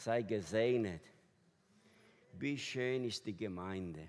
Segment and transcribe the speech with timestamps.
[0.00, 1.02] Sei gesegnet.
[2.38, 4.08] Wie schön ist die Gemeinde.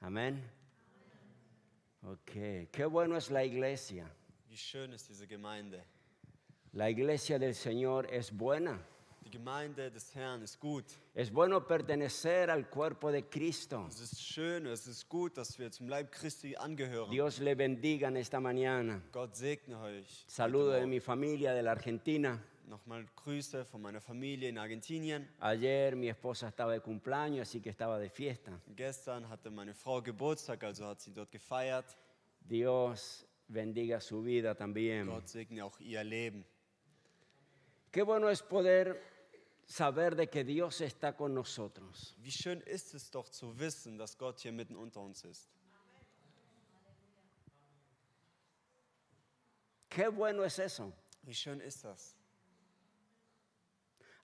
[0.00, 0.42] Amen.
[2.02, 4.04] Okay, qué bueno es la iglesia.
[4.48, 5.80] Wie schön ist diese Gemeinde.
[6.72, 8.80] La iglesia del Señor es buena.
[9.24, 10.86] Die Gemeinde des Herrn ist gut.
[11.14, 13.86] Es bueno pertenecer al cuerpo de Cristo.
[13.88, 17.12] Es ist schön, es ist gut, dass wir zum Leib Christi angehören.
[17.12, 19.00] Dios le bendiga en esta mañana.
[19.12, 20.24] Gott segne euch.
[20.26, 22.42] Saludo de mi familia de la Argentina.
[22.68, 25.26] Nochmal Grüße von meiner Familie in Argentinien.
[25.40, 28.60] Ayer mi esposa estaba de cumpleaños, así que estaba de fiesta.
[28.76, 31.96] Gestern hatte meine Frau Geburtstag, also hat sie dort gefeiert.
[32.40, 35.06] Dios bendiga su vida también.
[35.06, 36.44] Gott segne auch ihr Leben.
[37.90, 39.00] Qué bueno es poder
[39.64, 42.14] saber de que Dios está con nosotros.
[42.18, 45.48] Wie schön ist es doch zu wissen, dass Gott hier mitten unter uns ist.
[49.88, 50.92] Qué bueno es eso.
[51.22, 52.17] Wie schön ist das?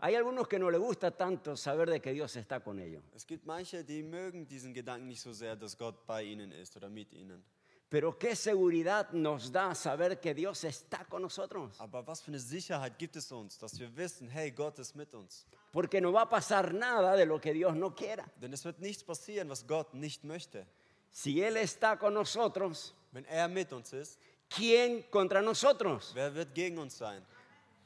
[0.01, 3.03] Hay algunos que no les gusta tanto saber de que Dios está con ellos.
[3.15, 6.77] Es gibt manche, die mögen diesen Gedanken nicht so sehr, dass Gott bei ihnen ist
[6.77, 7.43] oder mit ihnen.
[7.89, 11.81] Pero qué seguridad nos da saber que Dios está con nosotros.
[11.81, 15.15] Aber was für eine Sicherheit gibt es uns, dass wir wissen, hey, Gott ist mit
[15.15, 15.47] uns.
[15.71, 18.25] Porque no va a pasar nada de lo que Dios no quiera.
[18.41, 20.67] Denn es wird nichts passieren, was Gott nicht möchte.
[21.11, 26.11] Si Él está con nosotros, Wenn er mit uns ist, ¿quién contra nosotros?
[26.15, 27.25] wer wird gegen uns sein?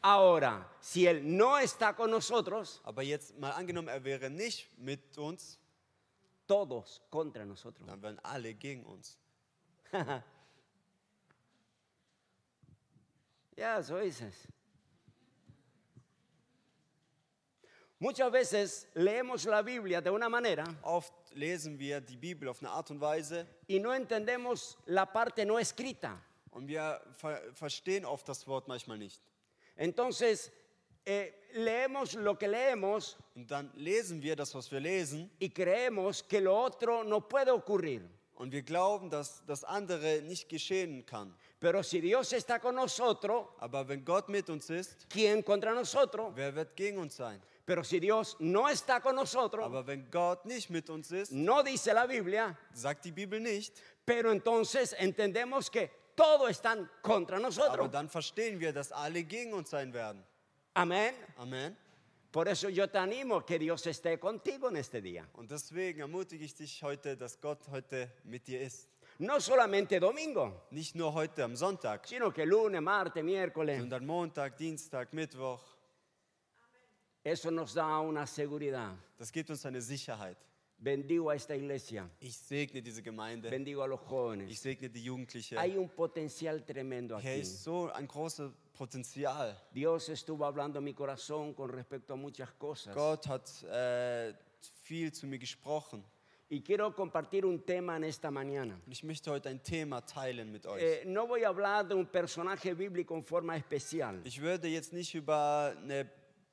[0.01, 5.19] Ahora, si Él no está con nosotros, Aber jetzt mal angenommen, er wäre nicht mit
[5.19, 5.59] uns,
[6.47, 7.87] todos contra nosotros.
[7.87, 9.19] dann wären alle gegen uns.
[13.57, 14.47] Ya, eso dices.
[17.99, 22.71] Muchas veces leemos la Biblia de una manera Oft lesen wir die Bibel auf eine
[22.71, 26.23] Art und Weise y no entendemos la parte no escrita.
[26.53, 29.21] und wir ver verstehen oft das Wort manchmal nicht.
[29.79, 30.53] Entonces,
[31.07, 36.23] eh, leemos lo que leemos Und dann lesen wir das, was wir lesen, y creemos
[36.23, 38.03] que lo otro no puede ocurrir.
[38.35, 41.35] und wir glauben, dass das andere nicht geschehen kann.
[41.61, 46.33] Pero si Dios está con nosotros, Aber wenn Gott mit uns ist, ¿quién contra nosotros?
[46.37, 47.41] wer wird gegen uns sein?
[47.67, 51.63] Pero si Dios no está con nosotros, Aber wenn Gott nicht mit uns ist, no
[51.63, 53.75] dice la Biblia, sagt die Bibel nicht,
[54.05, 57.91] pero entonces entendemos que todos están contra aber nosotros.
[57.91, 60.23] dann verstehen wir, dass alle gegen uns sein werden.
[60.75, 61.15] Amén.
[61.37, 61.77] Amen.
[62.31, 65.27] Por eso yo te animo que Dios esté contigo en este día.
[65.35, 68.89] Und deswegen ermutige ich dich heute, dass Gott heute mit dir ist.
[69.21, 73.79] No solamente domingo, Nicht nur heute am Sonntag, sino que lunes, martes, miércoles.
[73.81, 75.63] sondern Montag, Dienstag, Mittwoch.
[77.25, 78.95] Eso nos da una seguridad.
[79.19, 80.37] Das gibt uns eine Sicherheit.
[80.81, 83.51] Bendigo a esta iglesia, Ich segne diese Gemeinde.
[83.51, 84.59] bendigo a los Ich jóvenes.
[84.61, 85.59] segne die Jugendliche.
[85.59, 87.41] Hay un potencial tremendo Hier aquí.
[87.41, 89.57] ist so ein großes Potenzial.
[89.75, 92.95] Dios estuvo hablando a mi corazón con respecto a muchas cosas.
[92.95, 94.33] Gott hat äh,
[94.85, 96.05] viel zu mir gesprochen.
[96.51, 98.81] Y quiero compartir un tema en esta mañana.
[98.89, 100.81] Ich möchte heute ein Thema teilen mit euch.
[100.81, 104.93] Eh, no voy a hablar de un personaje bíblico en forma especial, Ich würde jetzt
[104.93, 106.09] nicht über eine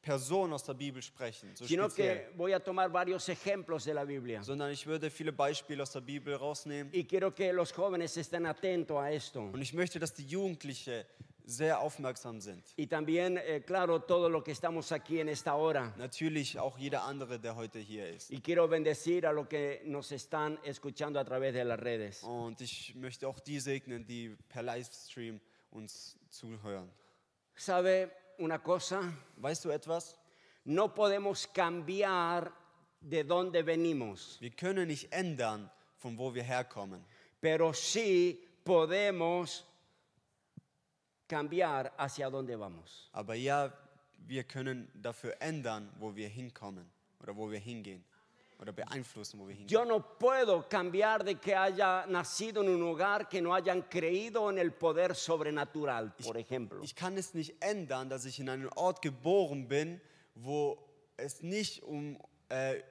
[0.05, 3.93] Person aus der Bibel sprechen, so sino speziell, que voy a tomar varios ejemplos de
[3.93, 4.43] la Biblia.
[4.43, 6.93] sondern ich würde viele Beispiele aus der Bibel rausnehmen.
[6.93, 9.39] Y quiero que los jóvenes estén atentos a esto.
[9.41, 11.07] Und ich möchte, dass die Jugendliche
[11.43, 12.63] sehr aufmerksam sind.
[12.77, 15.91] Y también, eh, claro, todo lo que estamos aquí en esta hora.
[15.97, 18.29] Natürlich auch jeder andere, der heute hier ist.
[18.29, 22.21] Y quiero bendecir a los que nos están escuchando a través de las redes.
[22.21, 25.41] Und ich möchte auch die segnen, die per Livestream
[25.71, 26.91] uns zuhören.
[27.55, 29.01] ¿Sabe una cosa?
[29.37, 30.17] Weißt du etwas?
[30.65, 32.51] No podemos cambiar
[33.01, 37.03] de dónde venimos, Wir können nicht ändern, von wo wir herkommen.
[37.39, 39.63] pero sí podemos
[41.27, 43.09] cambiar hacia dónde vamos.
[43.13, 43.71] Aber ja,
[44.27, 46.89] wir können dafür ändern, wo wir hinkommen
[47.21, 48.03] oder wo wir hingehen.
[48.59, 49.67] Oder beeinflussen, wo wir hingehen.
[49.67, 54.49] Yo no puedo cambiar de que haya nacido en un hogar que no hayan creído
[54.49, 56.81] en el poder sobrenatural, por ejemplo.
[56.81, 59.99] Ich kann es nicht ändern, dass ich in einem Ort geboren bin,
[60.35, 60.77] wo
[61.17, 62.17] es nicht um,
[62.49, 62.81] äh,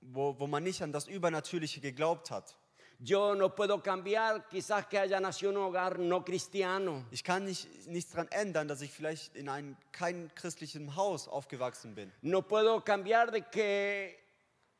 [0.00, 2.56] wo, wo man nicht an das Übernatürliche geglaubt hat.
[3.00, 7.04] Yo no puedo cambiar quizás que haya nacido en un hogar no cristiano.
[7.10, 11.94] Ich kann nicht, nichts daran ändern, dass ich vielleicht in einem kein christlichen Haus aufgewachsen
[11.94, 12.10] bin.
[12.22, 14.23] No puedo cambiar de que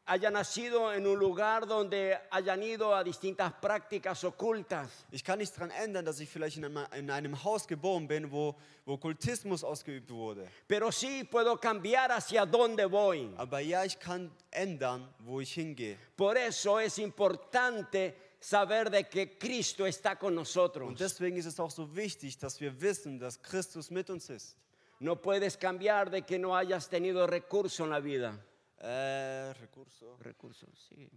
[0.06, 4.90] haya nacido en un lugar donde hayan ido a distintas prácticas ocultas.
[5.10, 8.30] Ich kann nichts daran ändern, dass ich vielleicht in einem, in einem Haus geboren bin,
[8.30, 8.54] wo,
[8.84, 10.46] wo Kultismus ausgeübt wurde.
[10.66, 13.32] Pero sí puedo cambiar hacia dónde voy.
[13.36, 15.96] Aber ja, ich kann ändern, wo ich hingehe.
[16.16, 20.94] Por eso es importante saber de que Cristo está con Und nosotros.
[20.98, 24.56] deswegen ist es auch so wichtig, dass wir wissen, dass Christus mit uns ist.
[25.00, 28.38] No puedes cambiar de que no hayas tenido recurso en la vida.
[28.78, 30.16] Äh, Recurso.
[30.24, 31.08] Recursos, sí.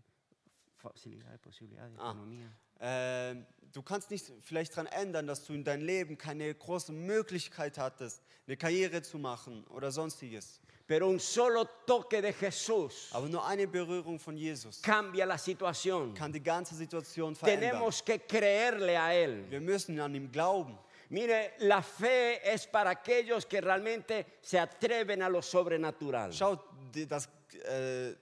[0.77, 2.12] Facilidades, posibilidades, Ah.
[2.12, 2.50] economía.
[2.80, 3.36] Äh,
[3.74, 8.21] du kannst nicht vielleicht daran ändern, dass du in deinem Leben keine große Möglichkeit hattest,
[8.45, 10.62] eine Karriere zu machen oder sonstiges.
[10.86, 16.13] Pero un solo toque de Jesús Aber nur eine Berührung von Jesus cambia la situación.
[16.13, 17.71] kann die ganze Situation verändern.
[17.71, 19.50] Tenemos que creerle a Él.
[19.50, 20.77] Wir müssen an ihm glauben.
[21.10, 26.31] Mire, la fe es para aquellos que realmente se atreven a lo sobrenatural.
[26.31, 26.62] Schaut,
[27.07, 27.28] das,
[27.63, 28.16] äh,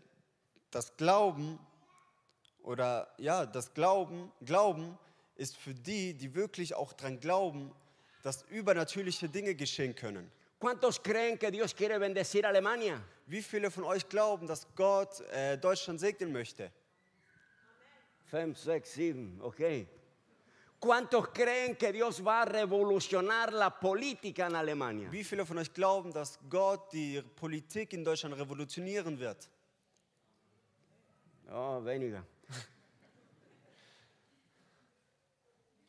[0.72, 1.60] das Glauben
[2.64, 4.98] oder ja, das Glauben, Glauben
[5.36, 7.72] ist für die, die wirklich auch dran glauben,
[8.24, 10.32] dass übernatürliche Dinge geschehen können.
[10.60, 13.02] ¿Cuántos creen que Dios quiere bendecir Alemania?
[13.28, 16.72] Wie viele von euch glauben, dass Gott äh, Deutschland segnen möchte?
[18.26, 19.88] Fem, sex, sieben, ok.
[20.80, 25.10] ¿Cuántos creen que Dios va a revolucionar la política en Alemania?
[25.10, 29.50] Wie viele von euch glauben, dass Gott die Politik in Deutschland revolutionieren wird?
[31.52, 32.24] Oh, veniga.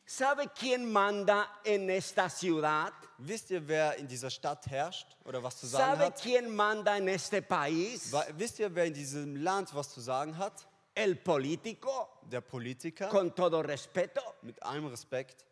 [0.05, 2.93] ¿Sabe quién manda en esta ciudad?
[3.19, 6.21] Wisst ihr, wer in dieser Stadt herrscht oder was zu sagen ¿Sabe hat?
[6.21, 8.13] quién manda en este país?
[8.37, 10.65] Wisst ihr, wer in diesem Land was zu sagen hat?
[10.97, 14.21] El político, Der Politiker, con todo respeto.
[14.41, 15.45] mit allem Respekt.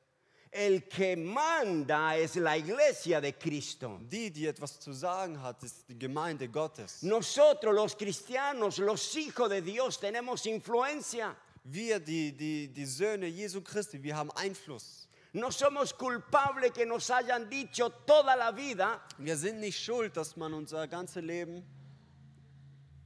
[0.52, 4.00] El que manda es la iglesia de Cristo.
[4.02, 7.04] Die, die etwas zu sagen hat, ist die Gemeinde Gottes.
[7.04, 11.36] Nosotros los cristianos, los hijos de Dios, tenemos influencia.
[11.64, 15.08] Wir, die, die, die Söhne Jesu Christi, wir haben Einfluss.
[15.34, 20.38] No somos culpables que nos hayan dicho toda la vida Wir sind nicht schuld, dass
[20.38, 21.64] man unser ganzes Leben,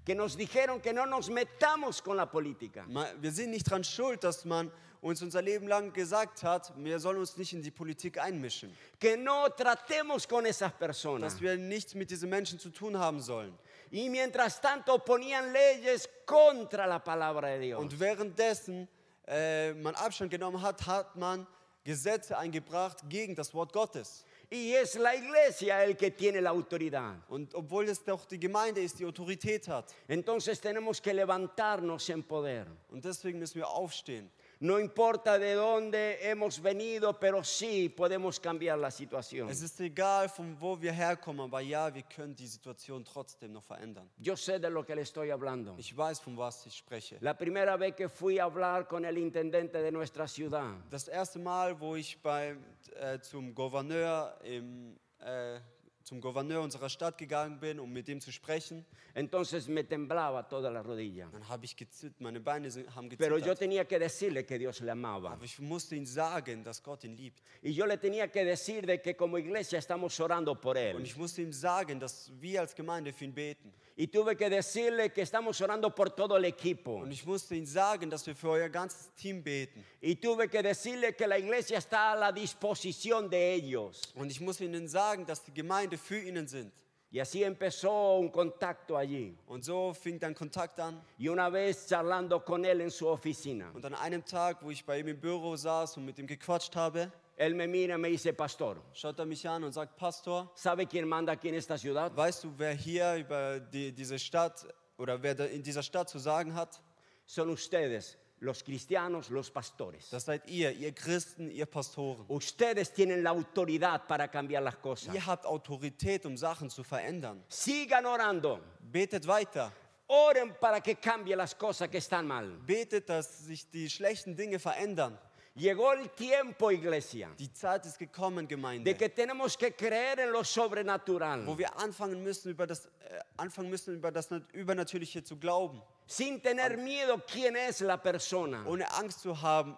[0.09, 2.83] que nos dijeron que no nos metamos con la política.
[3.21, 4.71] wir sind nicht dran schuld, dass man
[5.01, 8.75] uns unser Leben lang gesagt hat, wir sollen uns nicht in die Politik einmischen.
[9.00, 11.33] Que no tratemos con esas personas.
[11.33, 13.56] Dass wir nichts mit diesen Menschen zu tun haben sollen.
[13.91, 17.79] Y mientras tanto ponían leyes contra la palabra de Dios.
[17.79, 18.88] Und währenddessen
[19.27, 21.45] äh, man Abstand genommen hat, hat man
[21.83, 24.25] Gesetze eingebracht gegen das Wort Gottes.
[24.51, 27.16] Y es la iglesia el que tiene la autoridad.
[27.30, 29.94] Und obwohl es doch die Gemeinde ist, die Autorität hat.
[30.07, 32.66] Entonces tenemos que levantarnos en poder.
[32.90, 34.31] Und deswegen müssen wir aufstehen.
[34.61, 39.50] No importa de dónde hemos venido, pero sí podemos cambiar la situación.
[39.50, 43.63] Es ist egal, von wo wir herkommen, aber ja, wir können die Situation trotzdem noch
[43.63, 44.09] verändern.
[44.17, 45.75] Yo sé de lo que le estoy hablando.
[45.77, 47.17] Ich weiß, von was ich spreche.
[47.21, 51.39] La primera vez que fui a hablar con el intendente de nuestra ciudad, Das erste
[51.39, 52.57] Mal, wo ich bei,
[53.00, 55.61] äh, zum, Gouverneur im, äh,
[56.09, 58.83] zum Gouverneur unserer Stadt gegangen bin, um mit ihm zu sprechen,
[59.13, 61.27] entonces me temblaba toda la rodilla.
[61.31, 63.59] dann habe ich gezittert, meine Beine sind- haben Pero yo gezittert.
[63.59, 65.31] tenía que decirle que Dios le amaba.
[65.33, 67.39] Aber ich musste ihm sagen, dass Gott ihn liebt.
[67.61, 71.01] Y yo le tenía que decir de que como iglesia estamos orando por Und él.
[71.03, 73.71] ich musste ihm sagen, dass wir als Gemeinde für ihn beten.
[74.01, 77.01] Y tuve que decirle que estamos orando por todo el equipo.
[77.01, 79.84] Und ich musste ihm sagen, dass wir für euer ganzes Team beten.
[80.01, 84.04] Y tuve que decirle que la iglesia está a la disposición de ellos.
[84.16, 86.72] Und ich musste ihnen sagen, dass die Gemeinde für ihnen sind.
[87.12, 89.36] Y así empezó un contacto allí.
[89.48, 91.02] Und so fing dann Kontakt an.
[91.19, 94.86] Y una vez charlando con él en su oficina, Und an einem Tag, wo ich
[94.86, 98.09] bei ihm im Büro saß und mit ihm gequatscht habe, él me mira y me
[98.09, 101.77] dice, pastor, schaut er mich an und sagt, Pastor, ¿sabe quién manda aquí en esta
[101.77, 102.13] ciudad?
[102.13, 106.54] weißt du, wer hier über die, diese Stadt oder wer in dieser Stadt zu sagen
[106.54, 106.81] hat?
[107.25, 110.09] Son ustedes, los cristianos, los pastores.
[110.09, 112.25] Das seid ihr, ihr Christen, ihr Pastoren.
[112.28, 115.16] Ustedes tienen la autoridad para cambiar las cosas.
[115.16, 117.42] Ihr habt Autorität, um Sachen zu verändern.
[117.47, 118.59] Sigan orando.
[118.81, 119.71] Betet weiter.
[120.07, 122.49] Oren para que cambie las cosas que están mal.
[122.66, 125.18] Betet, dass sich die schlechten Dinge verändern.
[125.56, 130.31] Llegó el tiempo, iglesia, Die Zeit ist gekommen, de Gemeinde, que tenemos que creer en
[130.31, 135.23] lo sobrenatural, wo wir anfangen müssen, über das, äh, anfangen müssen, über das Nat- Übernatürliche
[135.23, 135.81] zu glauben.
[136.06, 138.63] sin tener miedo quién es la persona.
[138.65, 139.77] Ohne Angst zu haben,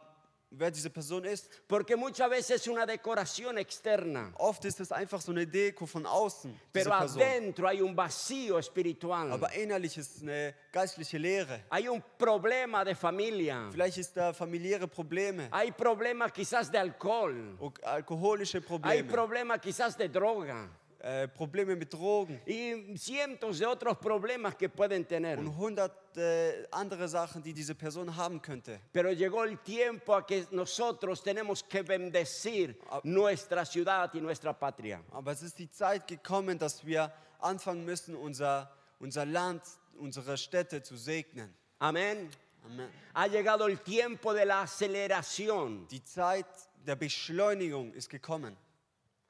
[0.51, 1.50] wer diese Person ist.
[1.67, 6.05] Porque muchas veces es una decoración externa, Oft ist es einfach so eine Deko von
[6.05, 9.31] außen, pero adentro hay un vacío espiritual.
[9.31, 11.63] Aber innerlich ist es eine geistliche Lehre.
[11.70, 13.70] Hay un problema de familia.
[13.72, 17.55] Vielleicht ist da familiäre Probleme, Hay problemas quizás de alcohol.
[17.60, 20.70] o- alkoholische Hay Probleme, problemas quizás de droga.
[21.03, 25.38] Äh, Probleme mit Drogen Y cientos de otros problemas que pueden tener.
[25.39, 28.79] und hundert äh, andere Sachen, die diese Person haben könnte.
[28.93, 35.01] Pero llegó el tiempo a que nosotros tenemos que bendecir nuestra ciudad y nuestra patria.
[35.12, 39.63] Aber es ist die Zeit gekommen, dass wir anfangen müssen, unser, unser Land,
[39.98, 41.53] unsere Städte zu segnen.
[41.79, 42.29] Amén.
[42.63, 42.89] Amen.
[43.15, 45.88] Ha llegado el tiempo de la aceleración.
[45.88, 46.46] Die Zeit
[46.86, 48.55] der Beschleunigung ist gekommen.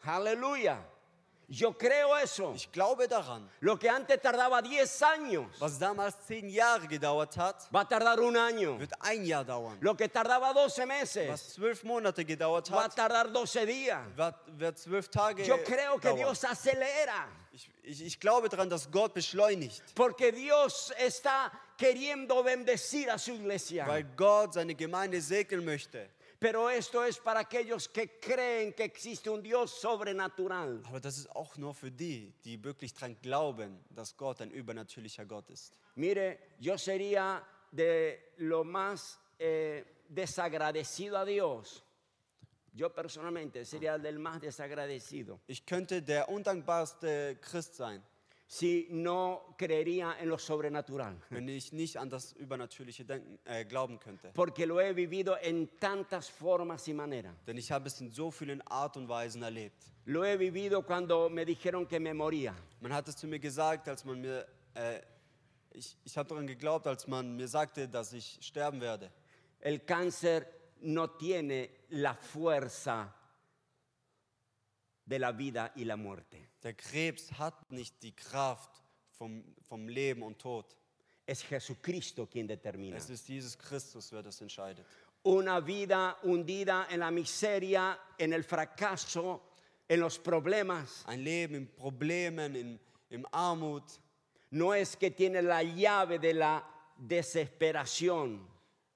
[0.03, 0.83] Aleluya.
[1.53, 2.53] Yo creo eso.
[2.55, 3.45] Ich glaube daran.
[3.59, 8.19] Lo que antes tardaba 10 años Was damals zehn Jahre gedauert hat, va a tardar
[8.21, 8.79] un año.
[8.79, 9.77] wird ein Jahr dauern.
[9.81, 13.99] Lo que tardaba 12 Was meses zwölf Monate gedauert va a hat, tardar 12 días.
[14.15, 16.19] wird, wird zwölf Tage Yo creo que dauern.
[16.19, 17.27] Dios acelera.
[17.53, 23.33] Ich, ich, ich glaube daran, dass Gott beschleunigt, Porque Dios está queriendo bendecir a su
[23.33, 23.85] iglesia.
[23.87, 26.07] weil Gott seine Gemeinde segnen möchte.
[26.41, 30.81] Pero esto es para aquellos que creen que existe un Dios sobrenatural.
[30.85, 35.23] Aber das ist auch nur für die, die wirklich daran glauben, dass Gott ein übernatürlicher
[35.23, 35.77] Gott ist.
[35.93, 41.83] Mire, yo sería de lo más eh, desagradecido a Dios.
[42.73, 48.01] Yo personalmente sería del más desagradecido Ich könnte der undankbarste Christ sein,
[48.51, 51.17] si no creería en lo sobrenatural.
[51.29, 54.31] wenn ich nicht an das Übernatürliche denken, äh, glauben könnte.
[54.33, 57.33] Porque lo he vivido en tantas formas y maneras.
[57.47, 59.81] Denn ich habe es in so vielen Art und Weisen erlebt.
[60.03, 62.53] Lo he vivido cuando me dijeron que me moría.
[62.81, 64.99] Man hat es zu mir gesagt, als man mir, äh,
[65.71, 69.13] ich, ich habe daran geglaubt, als man mir sagte, dass ich sterben werde.
[69.61, 70.45] El cáncer
[70.81, 73.15] no tiene la fuerza
[75.11, 76.49] de la vida y la muerte.
[76.63, 78.81] Der Krebs hat nicht die Kraft
[79.17, 80.75] vom, vom Leben und Tod.
[81.25, 82.97] Es Jesucristo quien determina.
[82.97, 84.85] Es ist Jesus Christus, wer das entscheidet.
[85.23, 89.41] Una vida hundida en la miseria, en el fracaso,
[89.87, 91.03] en los problemas.
[91.05, 93.83] Ein Leben in Problemen, in, in Armut,
[94.53, 96.63] No es que tiene la llave de la
[96.97, 98.45] desesperación.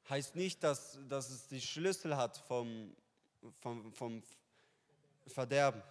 [0.09, 2.93] heißt nicht, dass, dass es die Schlüssel hat vom,
[3.61, 4.21] vom, vom
[5.27, 5.81] Verderben,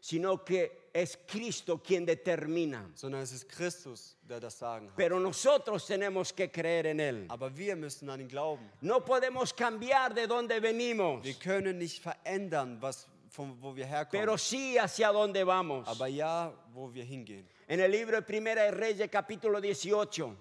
[0.00, 2.90] sino que es Cristo quien determina.
[2.94, 4.96] sondern es ist Christus, der das Sagen hat.
[4.96, 7.26] Pero nosotros tenemos que creer en Él.
[7.28, 8.70] Aber wir müssen an ihn glauben.
[8.80, 14.24] No podemos cambiar de donde venimos, Wir können nicht verändern, was, von wo wir herkommen,
[14.24, 15.86] pero sí hacia dónde vamos.
[15.88, 17.46] aber ja, wo wir hingehen.
[17.68, 20.36] En el libro de Primera de Reyes, capítulo 18,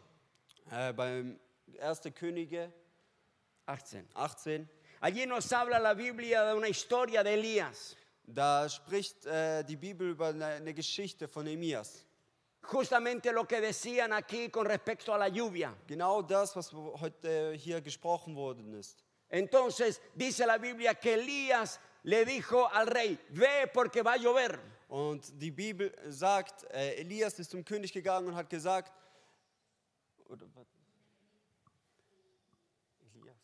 [0.72, 1.38] Äh, beim
[1.82, 2.12] 1.
[2.14, 2.72] Könige
[3.68, 4.08] 18.
[4.16, 4.68] 18,
[5.02, 7.96] Allí nos habla la Biblia de una historia de Elías.
[8.28, 12.06] Da spricht äh, die Bibel über eine, eine Geschichte von Emias.
[12.70, 15.74] Justamente lo que decían aquí con respecto a la lluvia.
[15.88, 19.04] Genau das, was heute hier gesprochen worden ist.
[19.30, 24.60] Entonces dice la Biblia que Elías le dijo al rey, ve porque va a llover.
[24.90, 28.92] Und die Bibel sagt, äh, Elias ist zum König gegangen und hat gesagt,
[30.28, 30.46] oder?
[33.14, 33.38] Elias,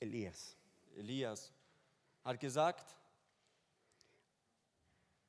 [0.00, 0.56] Elías,
[0.96, 1.52] Elias
[2.24, 2.96] hat gesagt,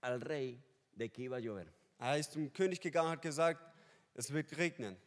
[0.04, 0.60] al rey
[0.96, 1.68] de que iba a llover.
[2.00, 3.62] er ist zum König gegangen und hat gesagt,
[4.14, 4.98] es wird regnen.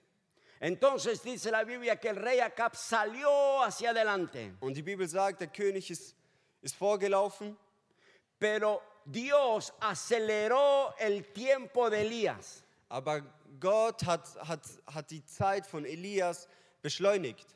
[0.58, 5.40] Entonces dice la Biblia que el rey Acab salió hacia adelante, Und die Bibel sagt,
[5.40, 6.16] der König ist,
[6.62, 7.56] ist vorgelaufen,
[8.38, 12.64] pero Dios aceleró el tiempo de Elías.
[12.88, 13.22] aber
[13.60, 16.48] Gott hat, hat, hat die Zeit von Elias
[16.82, 17.46] beschleunigt,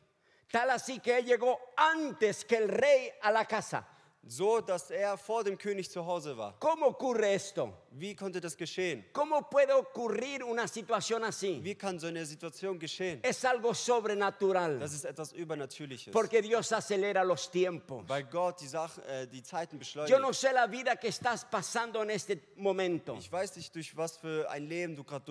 [0.53, 3.87] Tal así que él llegó antes que el rey a la casa.
[4.27, 6.55] So dass er vor dem König zu Hause war.
[6.61, 7.73] ¿Cómo ocurre esto?
[7.93, 9.05] Wie konnte das geschehen?
[9.13, 11.61] ¿Cómo puede ocurrir una situación así?
[11.65, 13.21] Wie kann so eine Situation geschehen?
[13.23, 16.13] Es algo sobrenatural, Das ist etwas Übernatürliches.
[16.13, 18.05] porque Dios acelera los tiempos.
[18.09, 20.11] Weil Gott die, Sache, äh, die Zeiten beschleunigt.
[20.11, 23.15] Yo no sé la vida que estás pasando en este momento.
[23.19, 25.25] Ich weiß nicht, durch was für ein Leben du gerade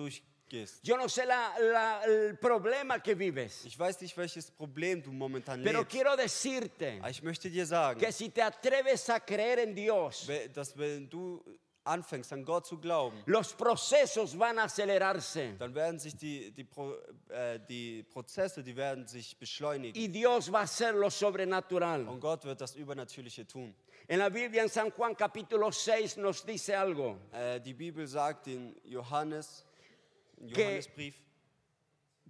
[0.50, 0.80] durchgehst.
[0.86, 3.64] Yo no sé la- la- el problema que vives.
[3.64, 5.90] Ich weiß nicht, welches Problem du momentan Pero lebst.
[5.92, 10.26] quiero decirte Aber ich möchte dir sagen, que si te atreves a creer en Dios,
[10.52, 11.42] dass wenn du
[11.84, 16.64] anfängst, an Gott zu glauben, los procesos van a acelerarse dann werden sich die, die,
[16.64, 16.94] Pro,
[17.30, 19.96] äh, die Prozesse, die werden sich beschleunigen.
[20.00, 22.06] y Dios va a hacer lo sobrenatural.
[22.06, 23.74] Und Gott wird das Übernatürliche tun.
[24.08, 28.48] En la Biblia en San Juan capítulo 6 nos dice algo, Äh, die Bibel sagt
[28.48, 29.64] in Johannes,
[30.54, 30.82] Que-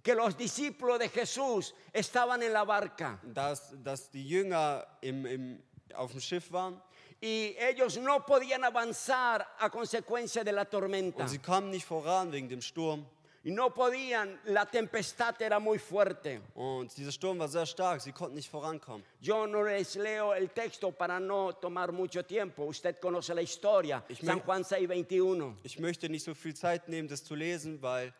[0.03, 5.63] que los discípulos de Jesús estaban en la barca dass, dass die Jünger im, im,
[5.93, 6.81] auf dem Schiff waren
[7.21, 11.21] y ellos no podían avanzar a consecuencia de la tormenta.
[11.23, 13.05] und sie kamen nicht voran wegen dem Sturm.
[13.43, 16.41] Y no podían, la tempestad era muy fuerte.
[16.53, 19.03] Und dieser Sturm war sehr stark, sie konnten nicht vorankommen.
[19.19, 22.65] Yo no les leo el texto para no tomar mucho tiempo.
[22.65, 24.03] Usted conoce la historia.
[24.09, 25.55] Ich San Juan 6, 21.
[25.63, 28.13] Ich möchte nicht so viel Zeit nehmen, das zu lesen, weil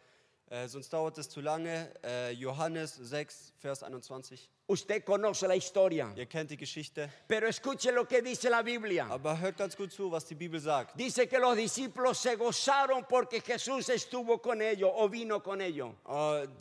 [0.51, 1.89] äh, sonst dauert es zu lange.
[2.03, 4.49] Äh, Johannes 6, Vers 21.
[4.67, 6.13] Usted conoce la historia.
[6.15, 7.09] Ihr kennt die Geschichte.
[7.27, 9.05] Pero escuche lo que dice la Biblia.
[9.09, 10.95] Aber hört ganz gut zu, was die Bibel sagt.
[10.97, 15.93] Dice que los discípulos se gozaron porque Jesús estuvo con ellos o vino con ellos.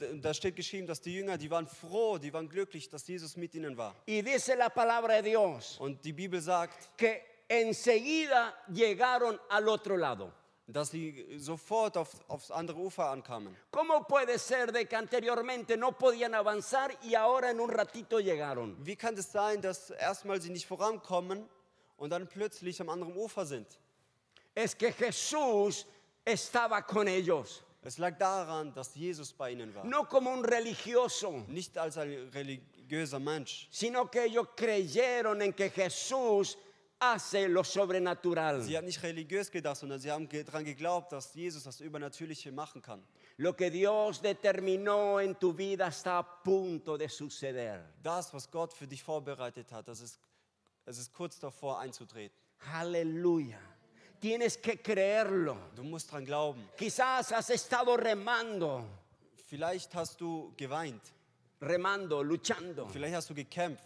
[0.01, 3.37] D- da steht geschrieben, dass die Jünger, die waren froh, die waren glücklich, dass Jesus
[3.37, 3.95] mit ihnen war.
[4.07, 9.97] Y dice la palabra de Dios Und die Bibel sagt, que enseguida llegaron al otro
[9.97, 10.33] lado.
[10.73, 13.57] Dass sie sofort auf, aufs andere Ufer ankamen.
[13.71, 18.77] ¿Cómo puede ser de que anteriormente no podían avanzar y ahora en un ratito llegaron?
[18.85, 21.49] Wie kann es sein, dass erstmal sie nicht vorankommen
[21.97, 23.67] und dann plötzlich am anderen Ufer sind?
[24.55, 25.87] Es que Jesús
[26.25, 29.85] estaba con ellos, Es lag daran, dass Jesus bei ihnen war.
[29.85, 33.69] no como un religioso, Nicht als ein religiöser Mensch.
[33.71, 36.59] sino que ellos creyeron en que Jesús
[37.01, 38.63] hace lo sobrenatural.
[38.63, 42.83] Sie haben nicht religiös gedacht, sondern sie haben daran geglaubt, dass Jesus das Übernatürliche machen
[42.83, 43.03] kann.
[43.39, 47.83] Lo que Dios determinó en tu vida está a punto de suceder.
[48.03, 50.21] Das, was Gott für dich vorbereitet hat, das ist,
[50.85, 52.37] es ist kurz davor einzutreten.
[52.73, 53.59] Aleluya.
[54.21, 55.57] Tienes que creerlo.
[55.75, 56.69] Du musst dran glauben.
[56.77, 58.85] Quizás has estado remando,
[59.51, 61.03] Vielleicht hast du geweint,
[61.61, 63.83] remando, luchando, vielleicht hast du gekämpft,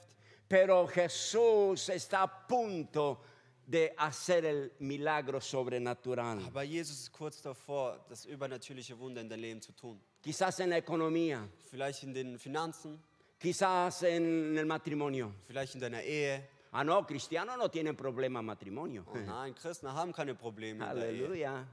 [0.48, 3.20] pero Jesús está a punto
[3.66, 6.38] de hacer el milagro sobrenatural.
[6.46, 9.98] aber Jesus ist kurz davor, das übernatürliche Wunder in dein Leben zu tun.
[10.22, 12.98] Quizás en la economía, Vielleicht in den Finanzen,
[13.38, 15.32] quizás en el matrimonio.
[15.46, 16.48] vielleicht in deiner Ehe.
[16.72, 19.04] Ah, no, cristianos no tienen problema matrimonio.
[19.06, 21.24] Oh nein, Christen haben keine Probleme in der Ehe.
[21.26, 21.66] Aleluya.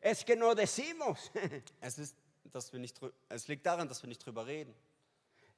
[0.00, 1.30] Es que no decimos,
[1.80, 2.14] Es, ist,
[2.52, 4.74] dass wir nicht, drü- es liegt daran, dass wir nicht drüber reden.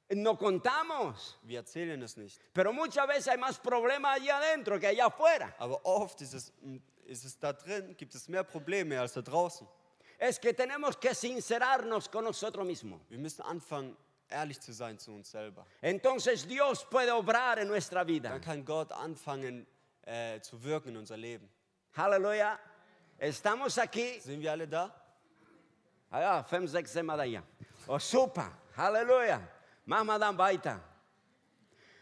[0.09, 1.37] No contamos.
[1.43, 2.39] Wir erzählen es nicht.
[2.53, 5.53] Pero muchas veces hay más problemas allá adentro que allá afuera.
[5.59, 9.21] Aber oft ist es, mm, ist es da drin, gibt es mehr Probleme als da
[9.21, 9.67] draußen.
[10.17, 12.99] Es que tenemos que sincerarnos con nosotros mismos.
[13.09, 13.95] Wir müssen anfangen,
[14.29, 15.65] ehrlich zu sein zu uns selber.
[15.81, 18.39] Entonces Dios puede obrar en nuestra Dann vida.
[18.39, 19.65] kann Gott anfangen
[20.05, 21.49] äh, zu wirken in unser Leben.
[21.95, 22.59] Aleluya.
[23.17, 24.19] Estamos aquí.
[24.21, 24.93] Sind wir alle da?
[26.11, 27.43] Ah, fem sex semadaya.
[27.87, 28.51] O supa.
[28.75, 29.41] Aleluya.
[29.89, 30.79] Mamá dan baita.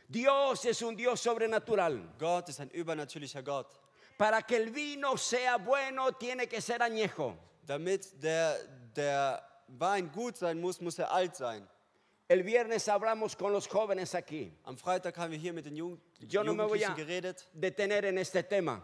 [0.10, 2.16] Dios es un Dios sobrenatural.
[2.20, 3.68] Gott ist ein übernatürlicher Gott.
[4.18, 7.38] Para que el vino sea bueno, tiene que ser añejo.
[7.66, 8.58] Damit der,
[8.96, 11.68] der Wein gut sein muss, muss er alt sein.
[12.30, 14.52] El viernes hablamos con los jóvenes aquí.
[14.66, 17.48] Am Freitag haben wir hier mit den Jugend Yo no me voy Jugendlichen a geredet
[17.54, 18.82] detener en este tema.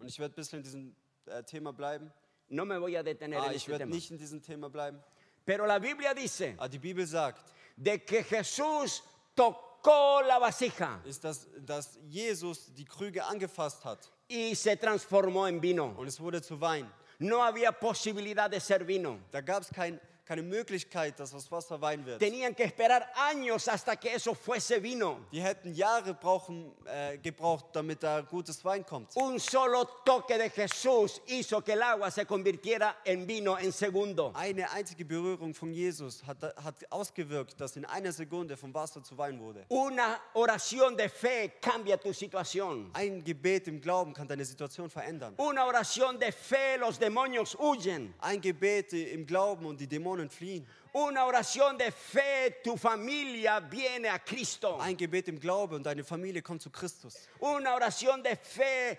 [0.00, 2.12] und ich werde ein bisschen in diesem äh, Thema bleiben.
[2.48, 3.94] No me voy a detener Ah, en ich este werde tema.
[3.94, 5.00] nicht in diesem Thema bleiben.
[5.44, 7.44] Pero la Biblia dice Aber die Bibel sagt,
[7.78, 9.02] de que Jesús
[9.34, 15.60] tocó la vasija ist, dass, dass Jesus die Krüge angefasst hat y se transformó en
[15.60, 15.94] vino.
[15.96, 16.90] und es wurde zu Wein.
[17.20, 19.18] No había posibilidad de ser vino.
[19.30, 22.20] Da gab es kein, keine Möglichkeit, dass aus Wasser Wein wird.
[22.20, 25.20] Tenían que esperar años hasta que eso fuese vino.
[25.32, 29.16] Die hätten Jahre brauchen, äh, gebraucht, damit da gutes Wein kommt.
[29.16, 34.30] Un solo toque de Jesús hizo que el agua se convirtiera en vino en segundo.
[34.34, 39.16] Eine einzige Berührung von Jesus hat, hat ausgewirkt, dass in einer Sekunde vom Wasser zu
[39.16, 39.64] Wein wurde.
[39.70, 42.90] Una oración de fe cambia tu situación.
[42.92, 45.32] Ein Gebet im Glauben kann deine Situation verändern.
[45.38, 48.12] Una oración de fe, los demonios huyen.
[48.20, 50.66] Ein Gebet im Glauben und die Dämonen fliehen.
[50.92, 54.78] Una oración de fe, tu familia viene a Cristo.
[54.80, 57.28] Ein Gebet im Glauben und deine Familie kommt zu Christus.
[57.38, 58.98] Una oración de fe,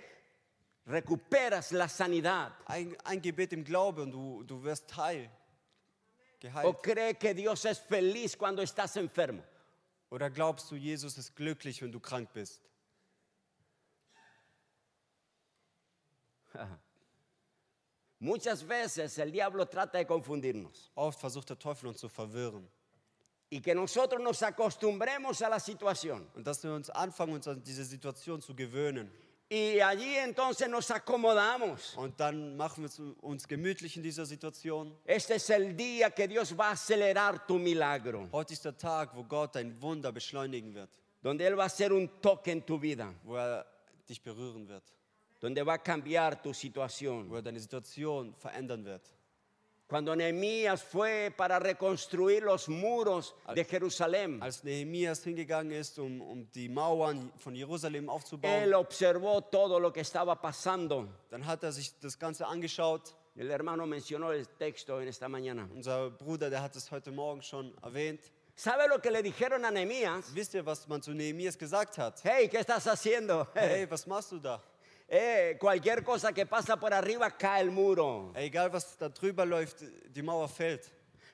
[0.87, 2.53] recuperas la sanidad.
[2.65, 5.29] Ein, ein Gebet im Glauben und du, du wirst heil.
[6.39, 6.65] Geheilt.
[6.65, 9.43] ¿O cree que Dios es feliz cuando estás enfermo?
[10.09, 12.61] Oder glaubst du, Jesus ist glücklich, wenn du krank bist?
[18.21, 22.67] Muchas veces el diablo trata de confundirnos Oft versucht der Teufel uns zu verwirren.
[23.51, 26.27] y que nosotros nos acostumbremos a la situación.
[26.35, 29.09] Und dass wir uns anfangen, uns an diese Situation zu gewöhnen.
[29.51, 31.95] Y allí entonces nos acomodamos.
[31.97, 34.95] Und dann machen wir zu- uns gemütlich in dieser Situation.
[35.05, 39.15] Este es el día que Dios va a acelerar tu milagro, Heute ist der Tag,
[39.15, 40.89] wo Gott dein Wunder beschleunigen wird,
[41.23, 43.65] donde Él va a hacer un toque en tu vida, wo er
[44.07, 44.83] dich berühren wird,
[45.39, 47.29] donde va a cambiar tu situación.
[47.29, 49.01] wo er deine Situation verändern wird.
[49.87, 56.51] Cuando Nehemías fue para reconstruir los muros de Jerusalén, Als Nehemias hingegangen ist, um, um
[56.51, 61.07] die Mauern von Jerusalem él aufzubauen, observó todo lo que estaba pasando.
[61.31, 63.15] dann hat er sich das Ganze angeschaut.
[63.35, 65.67] El hermano mencionó el texto en esta mañana.
[65.73, 68.19] Unser Bruder, der hat es heute Morgen schon erwähnt.
[68.55, 70.35] ¿Sabe lo que le dijeron a Nehemías?
[70.35, 72.19] Wisst ihr, was man zu Nehemias gesagt hat?
[72.23, 73.47] Hey, ¿qué estás haciendo?
[73.55, 74.61] Hey, was machst du da?
[75.11, 78.31] Eh, cualquier cosa que pasa por arriba cae el muro.
[78.35, 79.81] Egal, was da drüber läuft,
[80.13, 80.85] die Mauer fällt.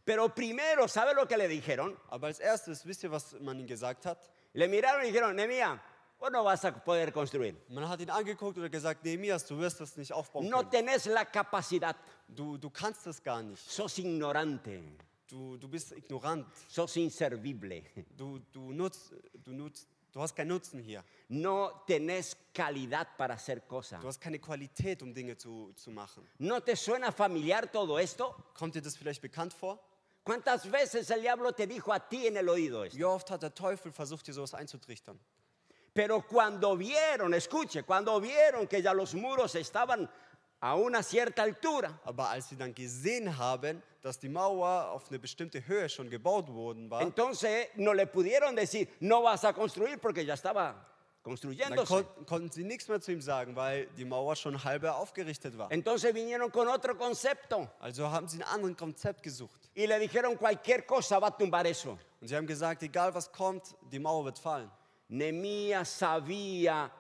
[0.06, 1.98] Pero primero, ¿sabe lo que le dijeron?
[2.10, 4.30] Aber als erstes, wisst ihr, was man ihm gesagt hat?
[4.54, 5.78] Le miraron y dijeron, Nehemías,
[6.20, 7.56] vos no vas a poder construir.
[7.68, 10.72] Man hat ihn angeguckt und gesagt, Nehemias, du wirst das nicht aufbauen No können.
[10.72, 11.98] tenés la capacidad.
[12.30, 13.70] Du, du kannst das gar nicht.
[13.70, 14.82] Sos ignorante.
[15.28, 16.46] Du, du bist ignorant.
[16.70, 17.84] Sos inservible.
[18.16, 21.04] Du, du, nutzt, du, nutzt, Du hast keinen Nutzen hier.
[21.28, 24.00] No tenés calidad para hacer cosas.
[24.00, 26.26] Du hast keine Qualität, um Dinge zu, zu machen.
[26.40, 28.34] ¿No te suena familiar todo esto?
[28.54, 29.78] Kommt dir das vielleicht bekannt vor?
[30.24, 32.98] ¿Cuántas veces el diablo te dijo a ti en el oído esto?
[32.98, 35.20] Wie oft hat der Teufel versucht, dir sowas einzutrichtern?
[35.94, 40.10] Pero cuando vieron, escuche, cuando vieron que ya los muros estaban
[40.62, 45.18] a una cierta altura, Aber als sie dann gesehen haben, dass die Mauer auf eine
[45.18, 49.98] bestimmte Höhe schon gebaut worden war, entonces no le pudieron decir, no vas a construir
[49.98, 50.76] porque ya estaba
[51.24, 51.88] construyéndose.
[51.88, 55.72] kon konnten sie nichts mehr zu ihm sagen, weil die Mauer schon halbe aufgerichtet war.
[55.72, 59.72] Entonces vinieron con otro concepto Also haben sie ein anderes Konzept gesucht.
[59.74, 61.98] y le dijeron cualquier cosa va a tumbar eso.
[62.22, 64.70] Und sie haben gesagt, egal was kommt, die Mauer wird fallen.
[65.10, 66.92] Nehemías sabía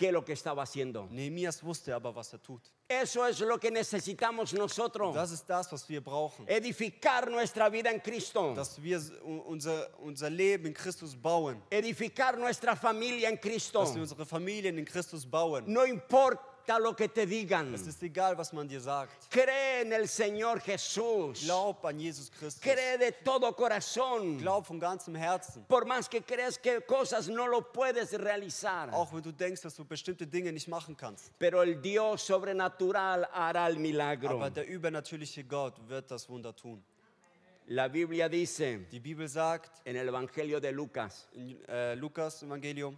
[0.00, 1.06] lo que estaba haciendo.
[1.10, 2.62] Nehemias wusste aber, was er tut.
[2.88, 5.14] Eso es lo que necesitamos nosotros.
[5.14, 6.46] Das ist das, was wir brauchen.
[6.48, 8.54] Edificar nuestra vida en Cristo.
[8.54, 11.62] Dass wir u- unser, unser Leben in Christus bauen.
[11.70, 13.80] Edificar nuestra familia en Cristo.
[13.80, 15.64] Dass wir unsere Familien in Christus bauen.
[15.66, 16.42] No importa
[16.78, 17.74] lo que te digan.
[17.74, 19.28] Es ist egal, was man dir sagt.
[19.30, 21.44] Cree en el Señor Jesús.
[21.44, 22.60] Glaub an Jesus Christus.
[22.60, 24.38] Cree de todo corazón.
[24.38, 25.64] Glaub von ganzem Herzen.
[25.66, 28.92] Por más que creas que cosas no lo puedes realizar.
[28.92, 31.32] Auch wenn du denkst, dass du bestimmte Dinge nicht machen kannst.
[31.38, 34.50] Pero el Dios sobrenatural hará el Aber milagro.
[34.50, 36.82] der übernatürliche Gott wird das Wunder tun.
[37.66, 42.94] La Biblia dice Die Bibel sagt en el Evangelio de Lucas in äh, Lukas Evangelium,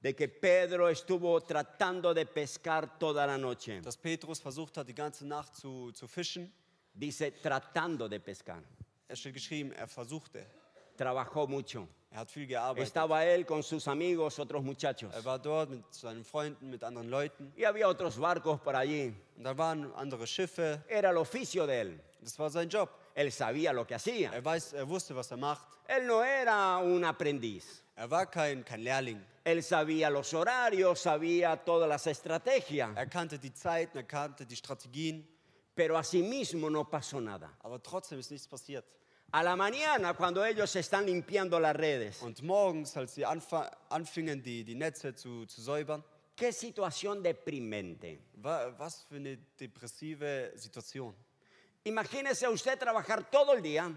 [0.00, 3.80] de que Pedro estuvo tratando de pescar toda la noche.
[3.80, 6.52] dass Petrus versucht hat, die ganze Nacht zu, zu fischen.
[6.92, 8.62] Dice tratando de pescar.
[9.08, 10.46] Es steht geschrieben, er versuchte.
[10.96, 11.88] Trabajó mucho.
[12.10, 12.88] Er hat viel gearbeitet.
[12.88, 15.14] Estaba él con sus amigos, otros muchachos.
[15.14, 17.52] Er war dort mit seinen Freunden, mit anderen Leuten.
[17.56, 19.14] Y había otros barcos por allí.
[19.36, 20.82] Und da waren andere Schiffe.
[20.88, 22.00] Era el oficio de él.
[22.20, 22.90] Das war sein Job.
[23.14, 24.32] Él sabía lo que hacía.
[24.32, 25.66] Er, weiß, er wusste, was er macht.
[25.86, 27.82] Él no era un aprendiz.
[27.94, 29.24] Er war kein, kein Lehrling.
[29.48, 34.56] Él sabía los horarios, sabía todas las estrategias, Er kannte die Zeiten, er kannte die
[34.56, 35.26] Strategien.
[35.74, 37.56] pero asimismo no pasó nada.
[37.62, 38.84] Aber trotzdem ist nichts passiert.
[39.30, 44.64] A la mañana, cuando ellos están limpiando las redes, Und morgens, als sie anfingen, die,
[44.64, 46.02] die Netze zu, zu säubern,
[46.36, 48.18] qué situación deprimente.
[48.42, 51.14] wa, was für eine depressive Situation.
[51.84, 53.90] Imagínese usted trabajar todo el día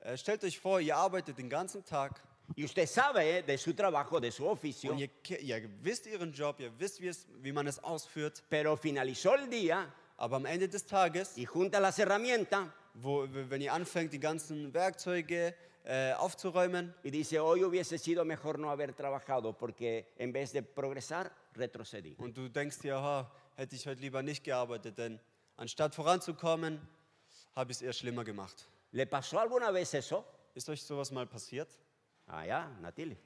[0.00, 2.20] Äh, stellt euch vor, ihr arbeitet den ganzen Tag
[2.56, 6.32] y usted sabe eh, de su trabajo, de su oficio, und ihr, ihr wisst ihren
[6.32, 10.46] Job, ihr wisst, wie, es, wie man es ausführt, pero finalizó el día aber am
[10.46, 15.54] Ende des Tages, y junta las herramientas wo, wenn ihr anfängt, die ganzen Werkzeuge
[15.84, 20.62] äh, aufzuräumen, y dice, hoy hubiese sido mejor no haber trabajado porque en vez de
[20.62, 22.14] progresar, retrocedí.
[22.18, 25.20] und du denkst dir, aha, hätte ich heute lieber nicht gearbeitet, denn
[25.56, 26.80] anstatt voranzukommen,
[27.54, 28.68] habe ich es eher schlimmer gemacht.
[28.92, 30.24] ¿Le pasó alguna vez eso?
[30.54, 31.68] Ist euch sowas mal passiert?
[32.26, 33.18] Ah, ja, natürlich.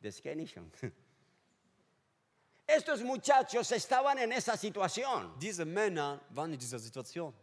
[0.00, 0.70] Das kenne ich schon.
[2.66, 5.32] Estos muchachos estaban en esa situación.
[5.38, 7.34] Diese Männer waren in dieser Situation.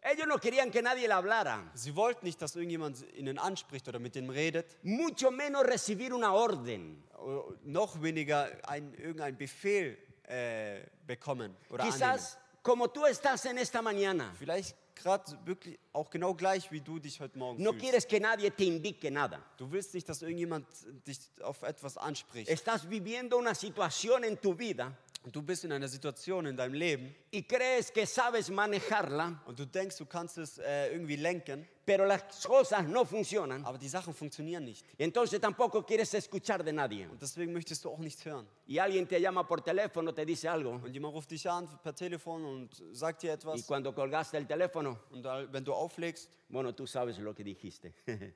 [0.00, 3.98] Ellos no querían que nadie le hablara, Sie wollten nicht, dass irgendjemand ihnen anspricht oder
[3.98, 7.02] mit ihnen redet, mucho menos recibir una orden.
[7.18, 11.98] oder noch weniger ein, irgendeinen Befehl äh, bekommen oder annehmen.
[11.98, 16.98] Quizás como tú estás en esta mañana, Vielleicht gerade wirklich auch genau gleich, wie du
[16.98, 17.84] dich heute Morgen no fühlst.
[17.84, 19.40] quieres que nadie te indique nada.
[19.56, 20.66] Du willst nicht, dass irgendjemand
[21.06, 22.50] dich auf etwas anspricht.
[22.50, 24.92] Estás viviendo una situación en tu vida
[25.24, 29.66] du bist in einer Situation in deinem Leben y crees que sabes manejarla, und du
[29.66, 33.64] denkst, du kannst es äh, irgendwie lenken, pero las cosas no funcionan.
[33.64, 34.86] aber die Sachen funktionieren nicht.
[34.98, 37.06] Y entonces tampoco quieres escuchar de nadie.
[37.06, 38.46] Und deswegen möchtest du auch nichts hören.
[38.66, 40.70] Y alguien te llama por teléfono, te dice algo.
[40.82, 43.66] Und jemand ruft dich an per Telefon und sagt dir Y etwas.
[43.66, 47.92] cuando colgaste el teléfono, Und da, wenn du auflegst, bueno, tú sabes lo que dijiste.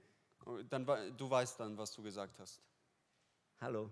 [0.68, 0.84] dann
[1.16, 2.60] du weißt dann, was du gesagt hast.
[3.60, 3.90] Hello.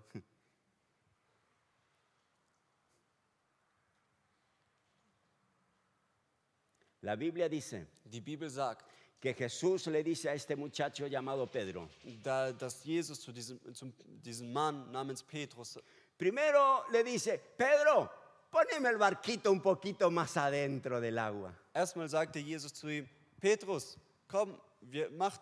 [7.01, 8.85] La Biblia dice Die Bibel sagt,
[9.21, 11.87] que Jesús le dice a este muchacho llamado Pedro,
[12.23, 15.79] da, dass Jesus zu diesem, zum, diesem Mann namens Petrus
[16.17, 18.09] primero le dice, Pedro,
[18.49, 21.53] poneme el barquito un poquito más adentro del agua.
[21.73, 23.07] erstmal sagte Jesus zu ihm,
[23.39, 25.41] Petrus, komm, wir, macht,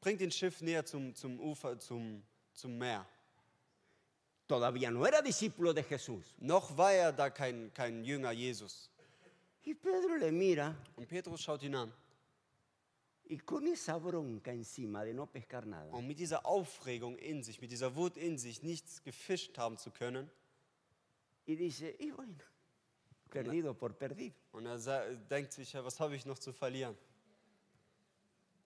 [0.00, 3.06] bringt den Schiff näher zum, zum Ufer, zum, zum Meer.
[4.48, 6.34] Todavía no era discípulo de Jesús.
[6.38, 8.88] Noch war er da kein, kein Jünger Jesus.
[9.66, 11.92] Y Pedro le mira Und Petrus schaut ihn an.
[13.28, 17.60] y con esa bronca encima de no pescar nada, Und mit dieser Aufregung in sich,
[17.60, 20.30] mit dieser Wut in sich, nichts gefischt haben zu können.
[21.46, 22.34] y dice, y bueno,
[23.30, 24.34] perdido por perdido.
[24.52, 26.96] Und er sa- denkt sich, ja, was habe ich noch zu verlieren?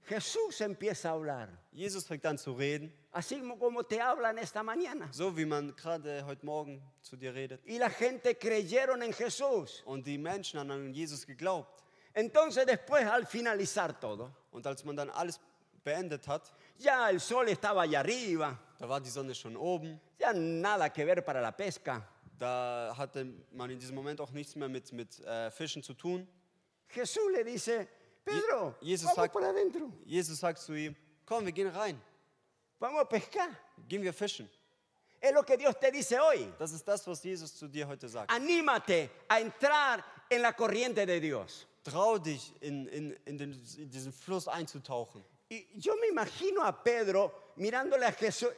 [0.08, 5.08] Jesús empieza a hablar, Jesus fängt an zu reden, así como te hablan esta mañana.
[5.12, 7.60] so wie man gerade heute Morgen zu dir redet.
[7.66, 9.82] Y la gente creyeron en Jesús.
[9.84, 11.84] Und die Menschen haben an Jesus geglaubt.
[12.12, 15.38] Entonces después, al finalizar todo, Und als man dann alles
[15.84, 20.00] beendet hat, ya el sol estaba allá arriba, da war die Sonne schon oben.
[20.18, 22.02] ya nada que ver para la pesca.
[22.36, 26.26] Da hatte man in diesem Moment auch nichts mehr mit, mit äh, Fischen zu tun.
[26.92, 27.86] Jesús le dice,
[28.24, 29.35] Pedro, Jesus sagt,
[30.04, 32.00] Jesus sagt zu ihm, komm, wir gehen rein,
[32.78, 33.48] vamos a pescar.
[33.88, 34.48] gehen wir fischen.
[35.20, 36.50] Es lo que Dios te dice hoy.
[36.59, 38.30] Das ist das, was Jesus zu dir heute sagt.
[38.30, 41.66] Anímate a entrar en la corriente de Dios.
[41.83, 45.22] Trau dich, in, in, in, den, in diesen Fluss einzutauchen.
[45.50, 48.50] Y yo me imagino a Pedro mirándole a Jesús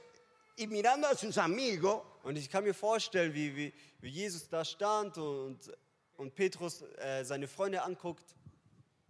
[0.57, 4.65] y mirando a sus amigos Und ich kann mir vorstellen, wie, wie, wie Jesus da
[4.65, 5.59] stand und,
[6.17, 8.37] und Petrus äh, seine Freunde anguckt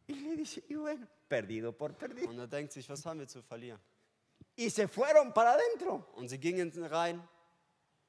[0.07, 2.29] y le dice, y bueno, perdido por perdido.
[2.31, 3.81] und er denkt sich, was haben wir zu verlieren?
[4.57, 6.07] Y se fueron para adentro.
[6.17, 7.23] Und sie gingen rein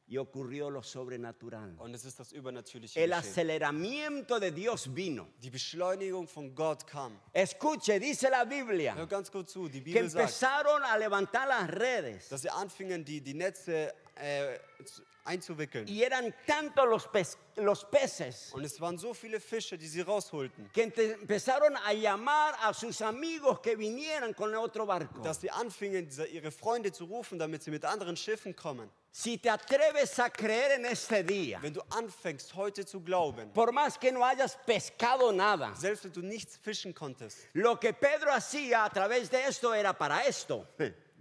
[0.06, 1.76] Y ocurrió lo sobrenatural.
[1.80, 3.20] und es ist das Übernatürliche El geschehen.
[3.20, 5.30] aceleramiento de Dios vino.
[5.42, 7.18] Die Beschleunigung von Gott kam.
[7.32, 11.70] Escuche, dice la Hör Biblia, ganz gut zu, die que sagt, empezaron a levantar las
[11.70, 12.28] redes.
[12.28, 15.88] dass sie anfingen, die, die Netze äh, zu- einzuwickeln.
[15.88, 20.02] Y eran tantos los, pes- los peces Und es waren so viele Fische, die sie
[20.02, 25.22] rausholten, que empezaron a llamar a sus amigos que vinieran con otro barco.
[25.22, 28.90] dass sie anfingen, diese, ihre Freunde zu rufen, damit sie mit anderen Schiffen kommen.
[29.16, 33.72] Si te atreves a creer en este día, Wenn du anfängst, heute zu glauben, por
[33.72, 38.32] más que no hayas pescado nada, selbst wenn du nichts fischen konntest, lo que Pedro
[38.34, 40.68] hacía a través de esto era para esto.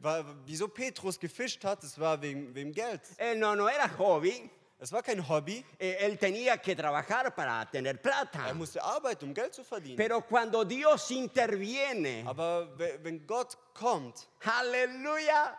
[0.02, 3.00] War, wieso Petrus gefischt hat, das war wegen, wegen Geld.
[3.18, 7.64] Él no, no era hobby, Es war kein Hobby, eh, él tenía que trabajar para
[7.70, 8.48] tener plata.
[8.48, 9.96] er musste arbeiten, um Geld zu verdienen.
[9.96, 15.56] Pero cuando Dios interviene, Aber we- wenn Gott kommt, hay Halleluja,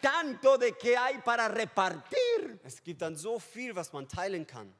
[0.00, 2.58] tanto de que hay para repartir.
[2.64, 4.72] es gibt dann so viel, was man teilen kann.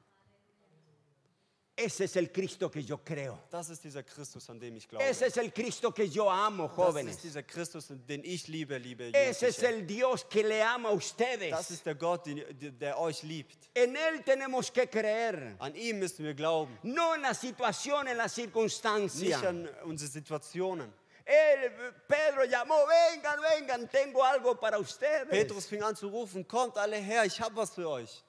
[1.77, 3.37] Ese es el Cristo que yo creo.
[3.51, 5.03] Das ist dieser Christus, an dem ich glaube.
[5.03, 9.11] Ese es el Cristo que yo amo, Das ist dieser Christus, den ich liebe, liebe
[9.13, 9.67] Ese es Jugendliche.
[9.67, 11.69] el Dios que le ama a Das ustedes.
[11.71, 12.43] ist der Gott, den,
[12.79, 13.69] der euch liebt.
[13.73, 15.57] En Él tenemos que creer.
[15.59, 19.39] An ihm müssen wir glauben, No en la situación, en la nicht circunstancia.
[19.39, 20.93] an unsere Situationen.
[21.25, 21.71] Él,
[22.07, 25.27] Pedro llamó, vengan, vengan, tengo algo para ustedes.
[25.27, 28.23] Petrus fing an zu rufen, kommt alle her, ich habe was für euch.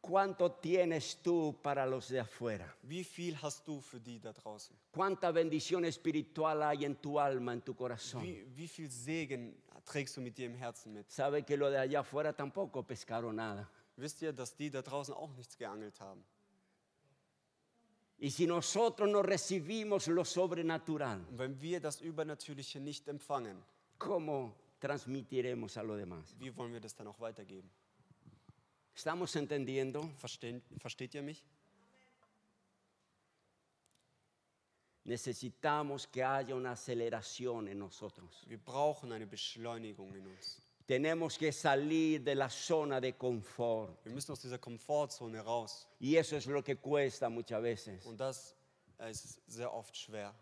[0.00, 2.74] ¿Cuánto tienes tú para los de afuera?
[2.82, 4.74] Wie viel hast du für die da draußen?
[4.90, 8.22] ¿Cuánta bendición espiritual hay en tu alma, en tu corazón?
[8.22, 11.10] Wie, wie viel Segen trägst du mit dir im Herzen mit?
[11.10, 13.68] Sabe que lo de allá afuera tampoco pescaron nada.
[13.96, 16.24] Wisst ihr, dass die da draußen auch nichts geangelt haben?
[18.22, 23.62] Y si nosotros no recibimos lo sobrenatural, Und wenn wir das Übernatürliche nicht empfangen,
[23.98, 26.34] ¿cómo transmitiremos a los demás?
[26.38, 27.70] wie wollen wir das dann auch weitergeben?
[29.00, 30.06] ¿Estamos entendiendo?
[30.18, 31.42] Verstehen, versteht ihr mich?
[35.04, 38.44] Necesitamos que haya una aceleración en nosotros.
[38.46, 40.60] Wir brauchen eine Beschleunigung in uns.
[40.84, 44.04] Tenemos que salir de la zona de confort.
[44.04, 45.88] Wir müssen aus dieser Komfortzone raus.
[45.98, 48.04] Y eso es lo que cuesta muchas veces.
[48.04, 48.54] Und das
[48.98, 50.34] ist sehr oft schwer.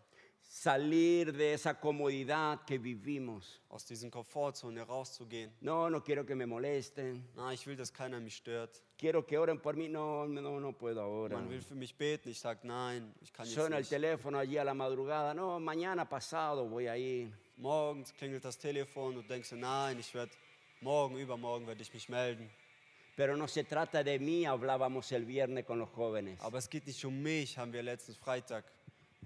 [0.51, 3.61] Salir de esa comodidad que vivimos.
[3.69, 5.51] Aus dieser Komfortzone rauszugehen.
[5.61, 7.23] No, no quiero que me molesten.
[7.35, 8.81] Na, ich will, dass keiner mich stört.
[8.97, 9.87] Quiero que oren por mí.
[9.87, 11.37] No, no, no puedo ahora.
[11.37, 12.31] Man will für mich beten.
[12.31, 13.91] Ich sage, nein, ich kann Suena el nicht.
[13.91, 15.35] teléfono allí a la madrugada.
[15.35, 17.31] No, mañana pasado voy a ir.
[17.57, 20.31] Morgens klingelt das Telefon und denkst du, nein, ich werde
[20.81, 22.49] morgen, übermorgen werde ich mich melden.
[23.15, 26.87] Pero no se trata de mí, hablábamos el viernes con los jóvenes, Aber es geht
[26.87, 28.63] nicht um mich, haben wir letzten Freitag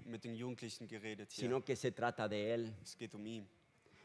[0.06, 1.44] mit den Jugendlichen geredet hier.
[1.44, 2.72] sino que se trata de Él.
[2.82, 3.46] Es geht um ihn.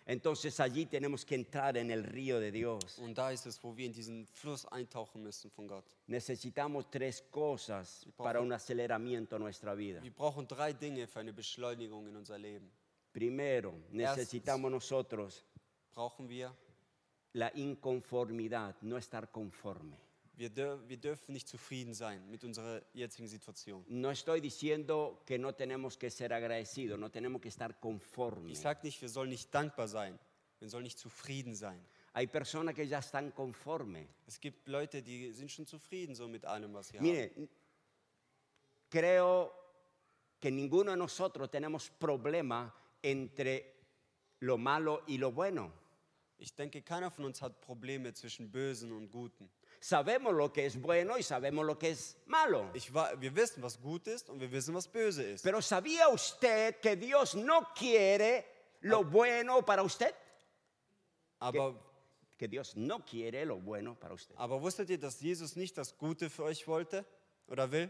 [0.06, 2.98] Entonces allí tenemos que entrar en el río de Dios.
[2.98, 5.86] Und da ist es, wo wir in diesen Fluss eintauchen müssen von Gott.
[6.08, 10.02] Necesitamos tres cosas brauchen- para un aceleramiento en nuestra vida.
[10.02, 12.72] Wir brauchen drei Dinge für eine Beschleunigung in unser Leben.
[13.14, 15.44] Primero, necesitamos nosotros
[15.94, 16.52] Brauchen wir,
[17.34, 19.96] la inconformidad, no estar conforme.
[20.40, 23.84] Wir, dür wir dürfen nicht zufrieden sein mit unserer jetzigen Situation.
[23.90, 28.58] No estoy diciendo que no tenemos que ser agradecidos, no tenemos que estar Ich conformes.
[28.60, 30.18] sage nicht, wir sollen nicht dankbar sein,
[30.60, 31.80] wir sollen nicht zufrieden sein.
[32.14, 34.08] Hay personas que ya están conformes.
[34.26, 37.06] Es gibt Leute, die sind schon zufrieden so mit allem, was sie haben.
[37.06, 37.32] Mire,
[38.90, 39.52] creo
[40.40, 42.74] que ninguno de nosotros tenemos problema
[43.04, 43.76] entre
[44.40, 45.72] lo malo y lo bueno.
[46.38, 49.50] Ich denke, keiner von uns hat Probleme zwischen Bösen und Guten.
[49.82, 52.70] Sabemos lo que es bueno y sabemos lo que es malo.
[52.74, 55.44] Ich wir wissen, was gut ist und wir wissen, was böse ist.
[55.44, 58.46] Pero ¿sabía usted que Dios no quiere
[58.82, 60.14] lo bueno para usted?
[61.40, 61.76] Aber,
[62.38, 64.36] Que Dios no quiere lo bueno para usted.
[64.38, 67.06] aber wusstet ihr, dass Jesus nicht das Gute für euch wollte
[67.48, 67.90] oder will?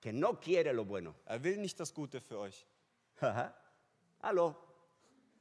[0.00, 1.14] Que no quiere lo bueno.
[1.26, 2.66] Er will nicht das Gute für euch.
[4.20, 4.54] Aló.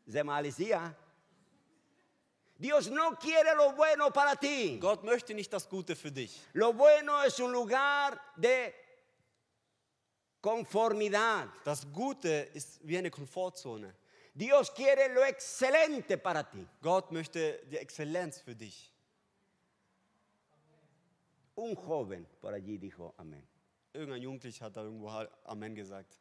[0.10, 0.96] Zemalisia.
[2.66, 4.80] Dios no quiere lo bueno para ti.
[4.80, 6.42] Gott möchte nicht das Gute für dich.
[6.54, 8.74] Lo bueno es un lugar de
[10.42, 11.48] conformidad.
[11.64, 13.94] Das Gute ist wie eine Komfortzone.
[14.34, 16.68] Dios quiere lo excelente para ti.
[16.82, 18.92] Gott möchte die Exzellenz für dich.
[21.56, 23.48] Un joven por allí dijo amén.
[23.94, 25.10] Irgendein Jugendlicher hat da irgendwo
[25.46, 26.18] Amen gesagt.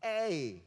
[0.00, 0.62] Ey,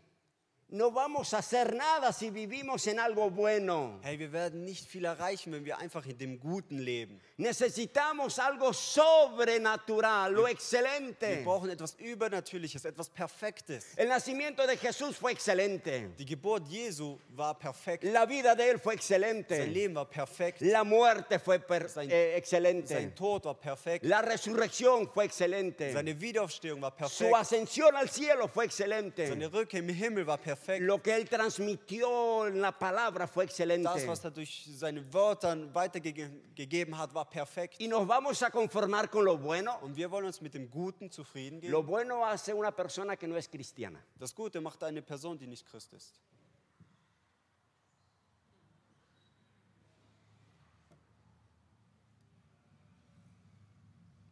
[0.71, 3.99] no vamos a hacer nada si vivimos en algo bueno.
[4.03, 7.19] Hey, wir werden nicht viel erreichen, wenn wir einfach in dem Guten leben.
[7.37, 11.41] Necesitamos algo sobrenatural, lo Wir excelente.
[11.43, 13.87] brauchen etwas Übernatürliches, etwas Perfektes.
[13.97, 16.09] El nacimiento de Jesús fue excelente.
[16.17, 18.03] Die Geburt Jesu war perfekt.
[18.05, 19.65] La vida de él fue Sein excelente.
[19.67, 20.61] Leben war perfekt.
[20.61, 23.11] La muerte fue Sein- eh, Sein excelente.
[23.15, 24.05] Tod war perfekt.
[24.05, 25.91] La resurrección fue excelente.
[25.91, 27.35] Seine Wiederaufstehung war Su perfekt.
[27.35, 29.27] ascensión al cielo fue excelente.
[29.27, 30.60] Seine Rückkehr im Himmel war perfekt.
[30.79, 33.89] Lo que él transmitió en la palabra fue excelente.
[33.89, 37.79] Das, was er durch seine Wörter weitergegeben hat, war perfekt.
[37.79, 39.77] Y nos vamos a conformar con lo bueno.
[39.81, 41.87] Und wir wollen uns mit dem Guten zufrieden Lo geben.
[41.87, 44.03] bueno hace una persona que no es cristiana.
[44.17, 46.21] Das Gute macht eine Person, die nicht Christ ist.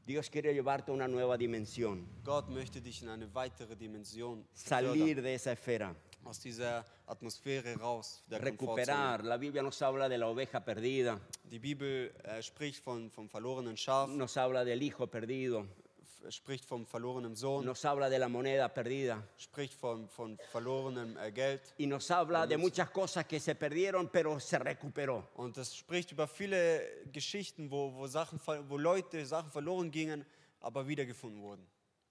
[0.10, 4.90] Dios quiere llevarte a una nueva dimensión, Gott möchte dich in eine weitere Dimension salir
[4.90, 9.24] fördern, de esa esfera, aus dieser Atmosphäre raus, der recuperar.
[9.24, 13.76] La Biblia nos habla de la oveja perdida, Die Bibel äh, spricht von, vom verlorenen
[13.78, 15.66] Schaf, nos habla del hijo perdido,
[16.02, 21.18] f- spricht vom verlorenen Sohn, nos habla de la moneda perdida spricht von, von verlorenem
[21.18, 21.62] äh, Geld.
[21.78, 25.28] y nos habla de muchas cosas que se perdieron pero se recuperó.
[25.36, 30.24] Und es spricht über viele Geschichten, wo, wo, Sachen, ver- wo Leute Sachen verloren gingen,
[30.62, 31.66] aber wiedergefunden wurden.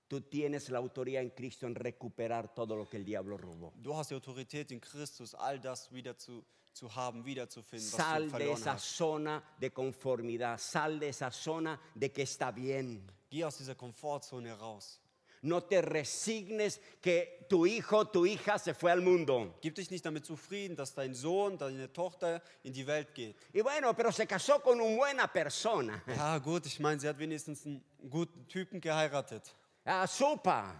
[0.08, 3.72] Tú tienes la autoridad en Cristo en recuperar todo lo que el diablo robó.
[3.76, 6.42] Du hast die Autorität in Christus, all das wieder zu,
[6.72, 8.96] zu haben, wiederzufinden, was Sal du de verloren esa hast.
[8.96, 13.02] zona de conformidad, sal de esa zona de que está bien.
[13.30, 14.98] Geh aus dieser Komfortzone raus.
[15.42, 19.54] No te resignes que tu hijo, tu hija se fue al mundo.
[19.60, 23.36] Gib dich nicht damit zufrieden, dass dein Sohn, deine Tochter in die Welt geht.
[23.52, 26.02] Y bueno, pero se casó con una buena persona.
[26.06, 29.54] Ja, gut, ich meine, sie hat wenigstens einen guten Typen geheiratet.
[29.90, 30.74] Ah, sopa.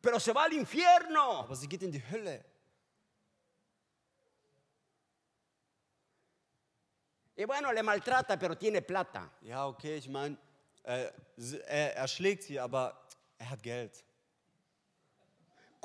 [0.00, 1.40] Pero se va al infierno.
[1.40, 2.44] Aber sie geht in die Hölle.
[7.36, 9.30] Y bueno, le maltrata, pero tiene plata.
[9.42, 10.36] Ja, okay, ich meine,
[10.84, 11.10] äh,
[11.66, 13.00] er, er schlägt sie, aber
[13.38, 14.04] er hat Geld.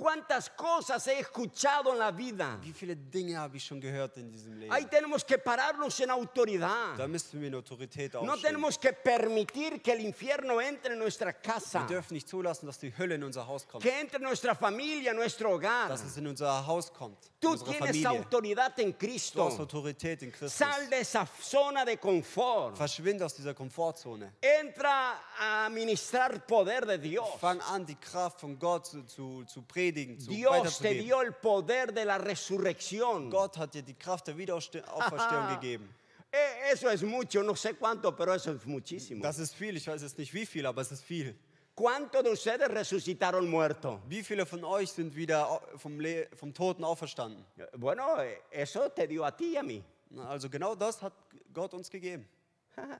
[0.03, 2.59] ¿Cuántas cosas he escuchado en la vida?
[2.61, 4.69] Wie viele Dinge habe ich schon gehört in diesem Leben?
[4.69, 6.97] Ahí tenemos que pararnos en autoridad.
[6.97, 11.27] Da müssen wir in Autorität No tenemos que permitir que el infierno entre en nuestra
[11.27, 13.81] Wir casa, dürfen nicht zulassen, dass die Hölle in unser Haus kommt.
[13.81, 15.87] que entre en nuestra familia, en nuestro hogar.
[15.87, 17.25] Dass es in unser Haus kommt.
[17.25, 18.07] In Tú tienes Familie.
[18.07, 19.43] autoridad en Du hast Cristo.
[19.43, 20.53] Autorität in Christus.
[20.53, 22.75] Sal de esa zona de confort.
[22.75, 24.33] Verschwinde aus dieser Komfortzone.
[24.41, 27.39] Entra a ministrar poder de Dios.
[27.39, 31.33] Fang an, die Kraft von Gott zu, zu, zu predigen, zu Dios te dio el
[31.33, 33.29] poder de la resurrección.
[33.29, 35.89] Gott hat dir die Kraft der Wiederauferstehung gegeben.
[36.31, 39.21] Eh, Eso es mucho, no sé cuánto, pero eso es muchísimo.
[39.21, 41.35] Das ist viel, ich weiß jetzt nicht wie viel, aber es ist viel.
[41.75, 43.99] ¿Cuántos de ustedes resucitaron muertos?
[44.07, 47.43] Wie viele von euch sind wieder vom, Le vom Toten auferstanden?
[47.77, 49.83] Bueno, eh, eso te dio a ti y a mí.
[50.27, 51.13] Also genau das hat
[51.51, 52.27] Gott uns gegeben.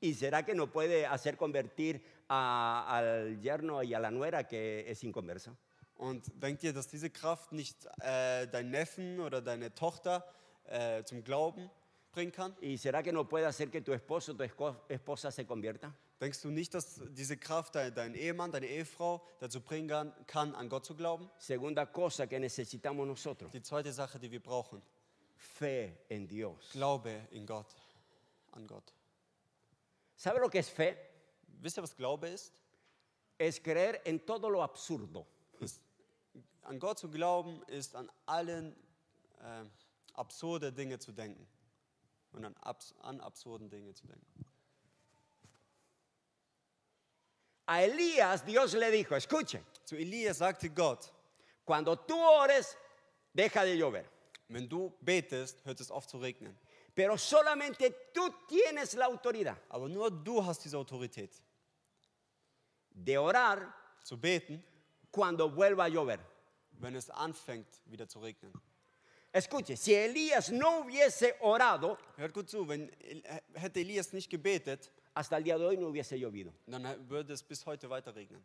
[0.00, 4.84] ¿Y será que no puede hacer convertir a- al yerno y a la nuera que
[4.90, 5.56] es inconverso?
[5.96, 10.24] Und denkt ihr, dass diese Kraft nicht äh, deinen Neffen oder deine Tochter
[10.64, 11.70] äh, zum Glauben
[12.12, 12.54] bringen kann?
[12.60, 15.92] ¿Y será que no puede hacer que tu esposo tu esco- esposa se convierta?
[16.20, 20.54] Denkst du nicht, dass diese Kraft dein, dein Ehemann, deine Ehefrau dazu bringen kann, kann,
[20.54, 21.28] an Gott zu glauben?
[21.38, 24.80] Segunda cosa que necesitamos nosotros, Die zweite Sache, die wir brauchen,
[25.36, 26.70] fe en Dios.
[26.72, 27.66] Glaube in Gott,
[28.52, 28.92] an Gott.
[30.16, 30.96] ¿Sabe lo que es fe?
[31.60, 32.52] Wisst ihr, was Glaube ist?
[33.36, 35.26] Es creer en todo lo absurdo.
[36.64, 38.74] An Gott zu glauben, ist an allen
[39.40, 39.64] äh,
[40.14, 41.46] absurde Dinge zu denken.
[42.32, 44.44] Und an, abs an absurden Dinge zu denken.
[47.66, 51.12] A Elías Dios le dijo, escuche, Zu Elias sagte Gott,
[51.64, 52.76] cuando tú ores,
[53.32, 54.04] deja de llover.
[54.48, 56.56] wenn du betest, hört es auf zu regnen.
[56.94, 61.42] Pero solamente tú tienes la autoridad Aber nur du hast diese Autorität,
[62.90, 64.62] de orar zu beten,
[65.10, 66.20] cuando vuelva a llover.
[66.84, 68.52] Wenn es anfängt, wieder zu regnen.
[69.32, 72.88] Escuche, si Elías no hubiese orado, Hört gut zu, wenn
[73.54, 76.52] hätte Elias nicht gebetet, hasta el día de hoy no hubiese llovido.
[76.66, 78.44] dann würde es bis heute weiter regnen.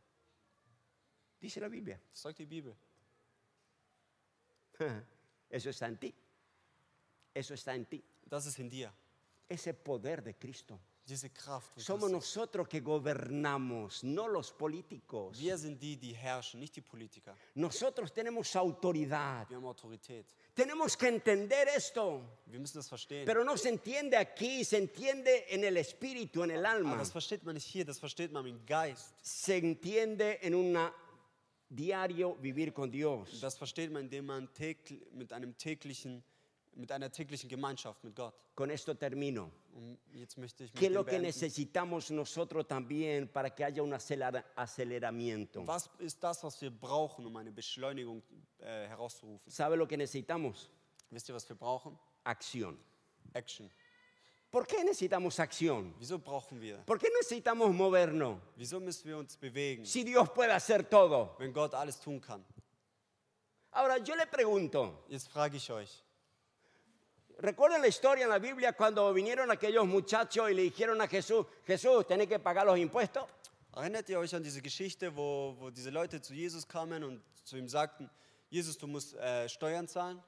[1.39, 1.99] Dice la Biblia.
[2.11, 2.75] Das sagt die Bibel.
[5.49, 6.13] Eso está en ti.
[7.33, 8.03] Eso está en ti.
[8.25, 8.91] Das ist in dir,
[9.47, 10.79] Ese poder de Cristo.
[11.09, 11.71] Diese Kraft.
[11.73, 15.37] von Somos nosotros que gobernamos, no los políticos.
[15.39, 17.35] Wir sind die, die herrschen, nicht die Politiker.
[17.55, 19.49] Nosotros tenemos autoridad.
[19.49, 20.25] Wir haben Autorität.
[20.55, 22.21] Tenemos que entender esto.
[22.45, 23.25] Wir müssen das verstehen.
[23.25, 26.97] Pero no se entiende aquí, se entiende en el espíritu, en el Aber alma.
[26.97, 29.13] das versteht man nicht hier, das versteht man im Geist.
[29.21, 30.77] Se entiende en un
[31.69, 33.39] diario vivir con Dios.
[33.41, 36.23] Das versteht man, indem man tägl- mit, einem täglichen,
[36.75, 38.33] mit einer täglichen Gemeinschaft mit Gott.
[38.55, 39.49] Con esto termino.
[40.75, 45.61] ¿Qué es lo que necesitamos nosotros también para que haya un acelera- aceleramiento?
[45.65, 48.21] Was ist das, was wir brauchen, um eine Beschleunigung
[48.59, 49.49] äh, herauszurufen?
[49.51, 50.69] ¿Sabe lo que necesitamos?
[51.11, 51.97] Wisst ihr, was wir brauchen?
[52.23, 52.77] Acción.
[53.33, 53.69] Action.
[54.51, 55.93] ¿Por qué necesitamos acción?
[55.99, 56.83] Wieso brauchen wir?
[56.85, 58.39] ¿Por qué necesitamos movernos?
[58.57, 61.35] Wieso müssen wir uns bewegen, Si Dios puede hacer todo.
[61.37, 62.43] wenn Gott alles tun kann?
[63.71, 66.03] Ahora yo le pregunto, Jetzt frage ich euch,
[67.39, 71.45] ¿recuerdan la historia en la Biblia cuando vinieron aquellos muchachos y le dijeron a Jesús,
[71.65, 73.25] Jesús, tenés que pagar los impuestos?
[73.75, 77.57] erinnert ihr euch an diese Geschichte, wo, wo diese Leute zu Jesus kamen und zu
[77.57, 78.09] ihm sagten,
[78.49, 80.21] Jesus, du musst äh, Steuern zahlen?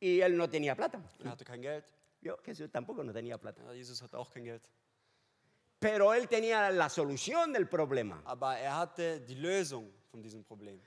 [0.00, 1.00] Y él no tenía plata.
[1.22, 1.84] Er hatte kein Geld.
[2.20, 3.62] Yo, Jesús tampoco no tenía plata.
[3.62, 4.62] Ja, Jesus hatte auch kein Geld.
[5.78, 8.20] Pero él tenía la solución del problema.
[8.24, 10.80] Aber er hatte die Lösung von diesem Problem.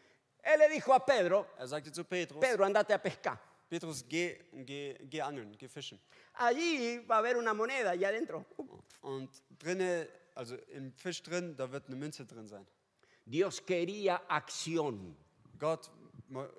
[0.43, 3.39] Él le dijo a Pedro, Er sagte zu Petrus, Pedro, andate a pescar.
[3.69, 5.99] Petrus, geh, geh, geh angeln, geh fischen.
[6.33, 8.45] Allí va a haber una moneda allá adentro.
[9.01, 12.65] Und drinne, also im Fisch drin, da wird eine Münze drin sein.
[13.25, 15.15] Dios quería acción.
[15.59, 15.91] Gott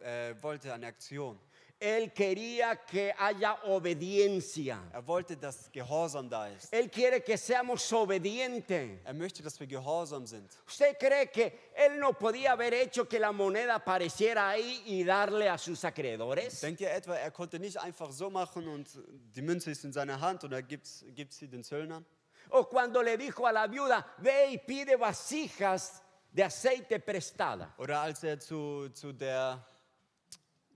[0.02, 1.38] äh, wollte eine Aktion.
[1.80, 4.82] Él quería que haya obediencia.
[4.92, 6.72] Er wollte, dass Gehorsam da ist.
[6.72, 8.98] Él quiere que seamos obedientes.
[9.04, 10.50] Er möchte, dass wir gehorsam sind.
[10.66, 15.48] ¿Usted cree que él no podía haber hecho que la moneda apareciera ahí y darle
[15.48, 16.60] a sus acreedores?
[16.60, 18.88] Denkt ihr etwa, er konnte nicht einfach so machen und
[19.36, 22.04] die Münze ist in seiner Hand und er gibt, gibt sie den Zöllnern?
[22.50, 26.02] O cuando le dijo a la viuda, ve y pide vasijas
[26.32, 27.72] de aceite prestada.
[27.78, 29.64] Oder als er zu, zu der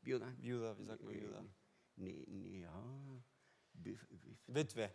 [0.02, 0.32] Viuda.
[0.40, 1.44] Viuda, wie sagt man Viuda?
[1.96, 3.20] Ni, ah,
[3.74, 4.90] vi- vi- Witwe.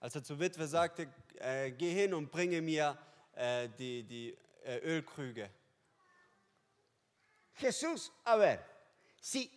[0.00, 2.96] Als er zur Witwe sagte, äh, geh hin und bringe mir
[3.34, 5.50] äh, die, die äh, Ölkrüge.
[7.60, 8.64] Jesús, a ver,
[9.20, 9.50] si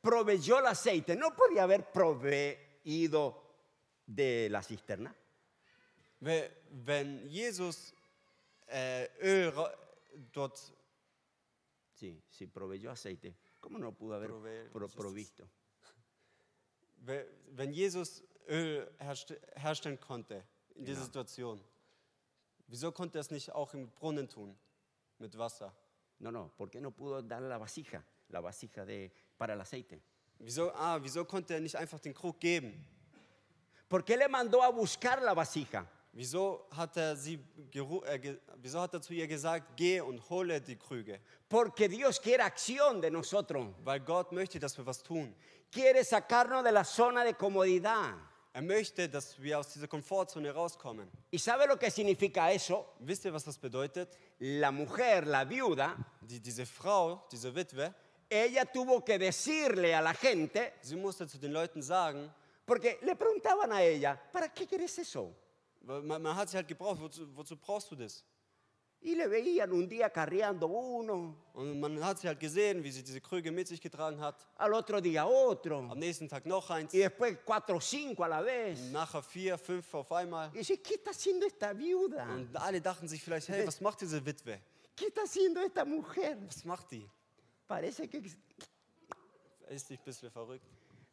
[0.00, 3.34] proveyó el aceite, ¿no podía haber proveído
[4.06, 5.14] de la cisterna?
[6.20, 6.50] We-
[6.84, 7.92] Wenn Jesus
[8.66, 9.52] äh, Öl
[10.32, 10.58] dort,
[11.98, 13.34] Sí, sí, proveyó aceite.
[13.60, 15.48] ¿Cómo no pudo haber Prove- pro- ¿qué es provisto?
[17.04, 17.26] we-
[17.56, 20.44] wenn Jesus Öl herst herstellen konnte
[20.76, 21.04] in dieser Genau.
[21.06, 21.60] Situation,
[22.68, 24.56] wieso konnte er es nicht auch im Brunnen tun
[25.18, 25.72] mit Wasser?
[26.20, 28.02] No, no, ¿por qué no pudo dar la vasija?
[28.30, 30.00] La vasija de, para el aceite.
[30.38, 32.74] Wieso, ah, wieso konnte er nicht einfach den Krug geben?
[33.88, 35.84] ¿Por qué le mandó a buscar la vasija?
[36.12, 37.38] Wieso hat er, sie
[37.74, 41.20] äh, wieso hat er zu ihr gesagt, geh und hole die Krüge?
[41.48, 43.66] Porque Dios quiere acción de nosotros.
[43.84, 45.34] Weil Gott möchte, dass wir was tun.
[45.70, 48.14] Quiere sacarnos de la zona de comodidad.
[48.54, 51.08] Er möchte, dass wir aus dieser Komfortzone rauskommen.
[51.30, 52.94] ¿Y sabe lo que significa eso?
[52.98, 54.08] Wisst ihr, was das bedeutet?
[54.40, 57.94] La mujer, la viuda, Die, diese Frau, diese Witwe,
[58.28, 62.30] ella tuvo que decirle a la gente, sie musste zu den Leuten sagen,
[62.66, 65.32] porque le preguntaban a ella, ¿para qué quieres eso?
[65.80, 68.24] Man, man hat sie halt gebraucht, wozu, wozu brauchst du das?
[69.00, 73.04] Y le veían un día carreando uno, Und man hat sie halt gesehen, wie sie
[73.04, 74.44] diese Krüge mit sich getragen hat.
[74.56, 76.92] al otro día otro, Am nächsten Tag noch eins.
[76.92, 78.90] y después cuatro cinco a la vez.
[78.90, 80.50] Nachher vier, fünf auf einmal.
[80.52, 82.24] Y dice, ¿qué está haciendo esta viuda?
[82.34, 84.60] Und alle dachten sich vielleicht, hey, was macht diese Witwe?
[84.96, 86.36] ¿Qué está haciendo esta mujer?
[86.48, 87.08] Was macht die?
[87.68, 88.18] Parece que...
[89.68, 90.66] Ist nicht ein bisschen verrückt.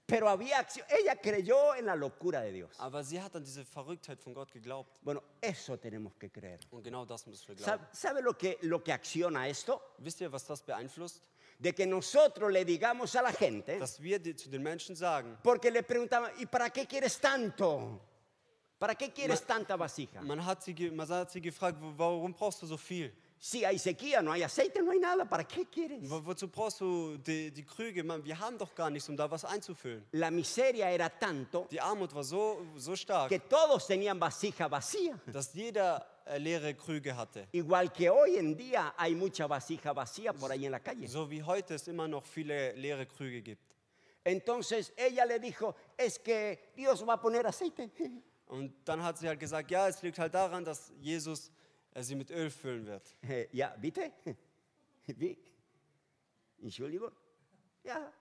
[0.07, 0.85] Pero había acción.
[0.89, 2.75] Ella creyó en la locura de Dios.
[2.79, 4.99] Aber sie hat an diese Verrücktheit von Gott geglaubt.
[5.01, 6.59] Bueno, eso tenemos que creer.
[6.69, 7.87] Und genau das müssen wir glauben.
[7.91, 9.81] ¿Sabe lo que, lo que acciona esto?
[9.97, 11.23] Wisst ihr, was das beeinflusst?
[11.57, 15.37] De que nosotros le digamos a la gente, Dass wir die, zu den Menschen sagen,
[15.41, 17.99] porque le preguntaban, ¿y para qué quieres tanto?
[18.77, 20.21] ¿Para qué quieres tanta vasija?
[20.21, 23.11] man hat, sie, man hat sie gefragt, "Wo- warum brauchst du so viel?
[23.39, 26.09] Si hay sequía, no hay aceite, no hay nada, ¿para qué quieres?
[26.09, 28.03] Wo, wozu brauchst du die, die Krüge?
[28.03, 30.03] Man, wir haben doch gar nichts, um da was einzufüllen.
[30.13, 35.19] La miseria era tanto Die Armut war so, so stark, que todos tenían vasija vacía.
[35.27, 37.47] dass jeder äh, leere Krüge hatte.
[37.51, 41.07] Igual que hoy en día hay mucha vasija vacía por ahí en la calle.
[41.07, 43.61] So wie heute es immer noch viele leere Krüge gibt.
[44.23, 47.91] Entonces ella le dijo, es que Dios va a poner aceite.
[48.47, 51.51] Und dann hat sie halt gesagt, ja, es liegt halt daran, dass Jesus
[51.95, 53.15] äh, sie mit Öl füllen wird.
[53.51, 54.11] Ya, ¿viste?
[55.07, 55.37] Wie?
[56.61, 57.11] Entschuldigung?
[57.83, 58.11] Ja,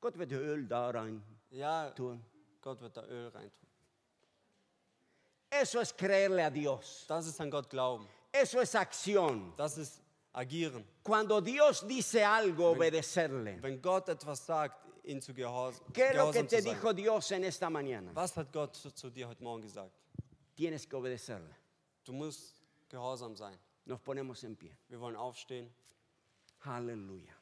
[0.00, 2.22] Gott wird Öl da rein Ja, tun.
[2.60, 3.68] Gott wird da Öl reintun.
[5.50, 7.06] Eso es creerle a Dios.
[7.08, 8.06] Das ist an Gott glauben.
[8.32, 9.52] Eso es acción.
[9.56, 10.00] Das ist
[10.32, 10.84] agieren.
[11.02, 13.60] Cuando Dios dice algo, obedecerle.
[13.60, 17.44] Wenn Gott etwas sagt, ihn zu gehorsam, ¿Qué es lo que te dijo Dios en
[17.44, 18.14] esta mañana?
[18.14, 19.90] Was hat Gott zu, zu dir heute Morgen gesagt?
[20.54, 21.54] Tienes que obedecerle.
[22.04, 22.59] Du musst
[22.90, 23.56] gehorsam sein.
[23.86, 24.70] Nos ponemos en pie.
[24.88, 25.70] Wir wollen aufstehen.
[26.64, 27.34] Aleluya.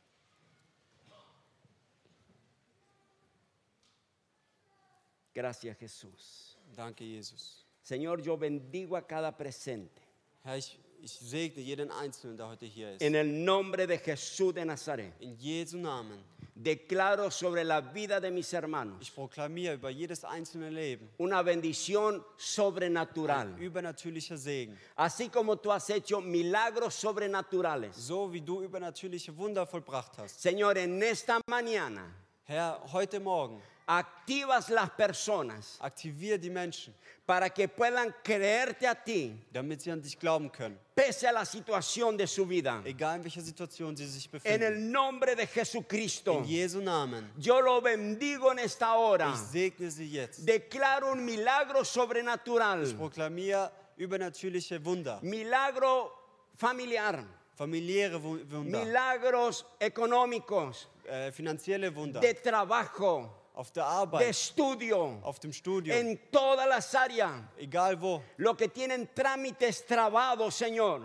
[5.35, 6.57] Gracias Jesús.
[6.75, 7.65] Danke, Jesus.
[7.83, 10.03] Señor, yo bendigo a cada presente.
[10.43, 13.03] Herr, ich, ich segne jeden Einzelnen, der heute hier ist.
[13.03, 15.13] En el nombre de Jesús de Nazaret.
[15.21, 16.19] In Jesu Namen.
[16.61, 22.25] Declaro sobre la vida de mis hermanos Ich proklamiere über jedes einzelne Leben una bendición
[22.37, 23.55] sobrenatural.
[23.61, 24.77] übernatürlicher Segen.
[24.97, 27.95] Así como tú has hecho milagros sobrenaturales.
[27.95, 30.41] So wie du übernatürliche Wunder vollbracht hast.
[30.41, 32.13] Señor, en esta mañana
[32.45, 39.35] Herr, heute Morgen activas las personas aktiviere die Menschen, para que puedan creerte a ti
[39.51, 40.79] damit sie an dich glauben können.
[40.95, 42.83] pese a la situación de su vida.
[42.85, 44.63] Egal in welcher Situation sie sich En befinden.
[44.75, 47.31] el nombre de Jesucristo, In Jesu Namen.
[47.39, 49.31] yo lo bendigo en esta hora.
[49.33, 50.45] Ich segne sie jetzt.
[50.47, 56.13] Declaro un milagro Ich sobrenatural, proklamiere übernatürliche Wunder, milagro
[56.57, 57.25] familiar,
[57.57, 65.19] familiäre Wu- Wunder, milagros económicos, äh, finanzielle Wunder, de trabajo, auf der de Arbeit, estudio,
[65.23, 67.43] auf dem Studium, en todas las áreas.
[67.59, 68.23] egal wo.
[68.37, 71.01] Lo que tienen trámites trabados, Señor.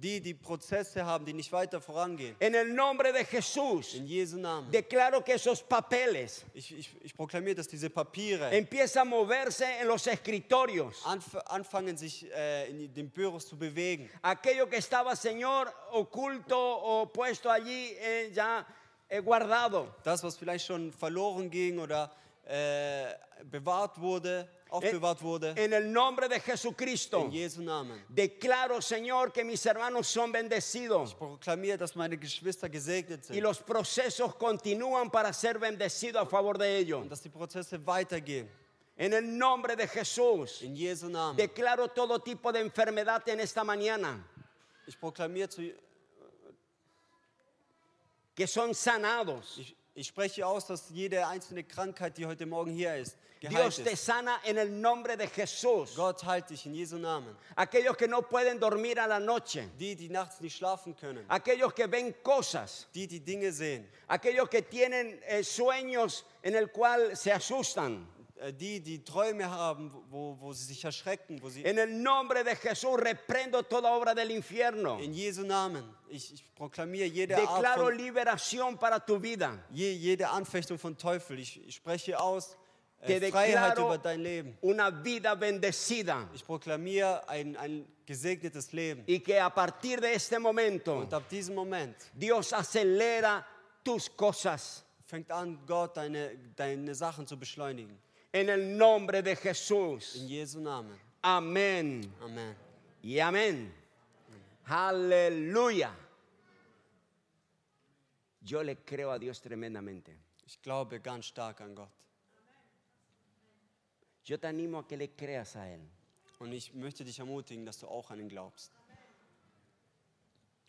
[0.00, 2.36] Die, die Prozesse haben, die nicht weiter vorangehen.
[2.38, 4.70] En el nombre de Jesús, In Jesu Namen.
[4.70, 9.88] declaro que esos papeles Ich, ich, ich proklamiere, dass diese Papiere empiezan a moverse en
[9.88, 11.04] los escritorios.
[11.04, 14.08] anf anfangen, sich äh, in den Büros zu bewegen.
[14.22, 18.64] Aquello que estaba, Señor, oculto o puesto allí eh, ya
[19.24, 19.94] guardado.
[20.04, 22.10] Das, was vielleicht schon verloren ging oder
[22.46, 25.54] äh, bewahrt wurde, aufbewahrt wurde.
[25.56, 28.02] En el nombre de Jesucristo, In Jesu Namen.
[28.08, 33.42] declaro, Señor, que mis hermanos son bendecidos Ich proklamiere, dass meine Geschwister gesegnet y sind
[33.42, 37.02] los procesos continúan para ser bendecidos a favor de ellos.
[37.02, 38.48] und dass die Prozesse weitergehen.
[39.00, 41.36] En el nombre de Jesús, In Jesu Namen.
[41.36, 44.22] declaro todo tipo de enfermedad en esta mañana,
[44.86, 45.62] Ich proklamiere zu,
[48.38, 49.58] que son sanados.
[49.58, 53.84] ich, ich spreche aus, dass jede einzelne Krankheit, die heute Morgen hier ist, Dios geheilt
[53.84, 54.04] te ist.
[54.04, 55.96] sana en el nombre de Jesús.
[55.96, 57.36] Gott heilt dich in Jesu Namen.
[57.56, 61.74] Aquellos que no pueden dormir a la noche, Die, die nachts nicht schlafen können, aquellos
[61.74, 67.16] que ven cosas, die, die Dinge sehen, aquellos que tienen eh, sueños en el cual
[67.16, 68.06] se asustan.
[68.40, 72.44] Äh, die, die Träume haben, wo, wo sie sich erschrecken, wo sie En el nombre
[72.44, 74.98] de Jesús reprendo toda obra del infierno.
[75.00, 75.84] in Jesu Namen.
[76.08, 79.58] Ich, ich proklamiere jede Art von, liberación para tu vida.
[79.70, 81.38] je, jede Anfechtung von Teufel.
[81.38, 82.56] Ich, ich spreche aus
[83.00, 84.58] äh, Freiheit über dein Leben.
[84.60, 86.28] una vida bendecida.
[86.34, 89.04] Ich proklamiere ein, ein gesegnetes Leben.
[89.06, 93.44] Y que a partir de este momento Und ab diesem Moment Dios acelera
[93.84, 94.84] tus cosas.
[95.04, 97.98] fängt an, Gott deine, deine Sachen zu beschleunigen.
[98.32, 100.16] En el nombre de Jesús.
[100.16, 100.98] In Jesu Namen.
[101.22, 102.14] Amén.
[102.20, 102.56] Amen.
[103.02, 103.72] Y amén.
[104.66, 105.94] Aleluya.
[108.42, 110.16] Yo le creo a Dios tremendamente.
[110.46, 111.90] Ich glaube ganz stark an Gott.
[114.24, 115.80] Yo te animo a que le creas a Él.
[116.38, 118.72] Und ich möchte dich ermutigen, dass du auch an ihn glaubst.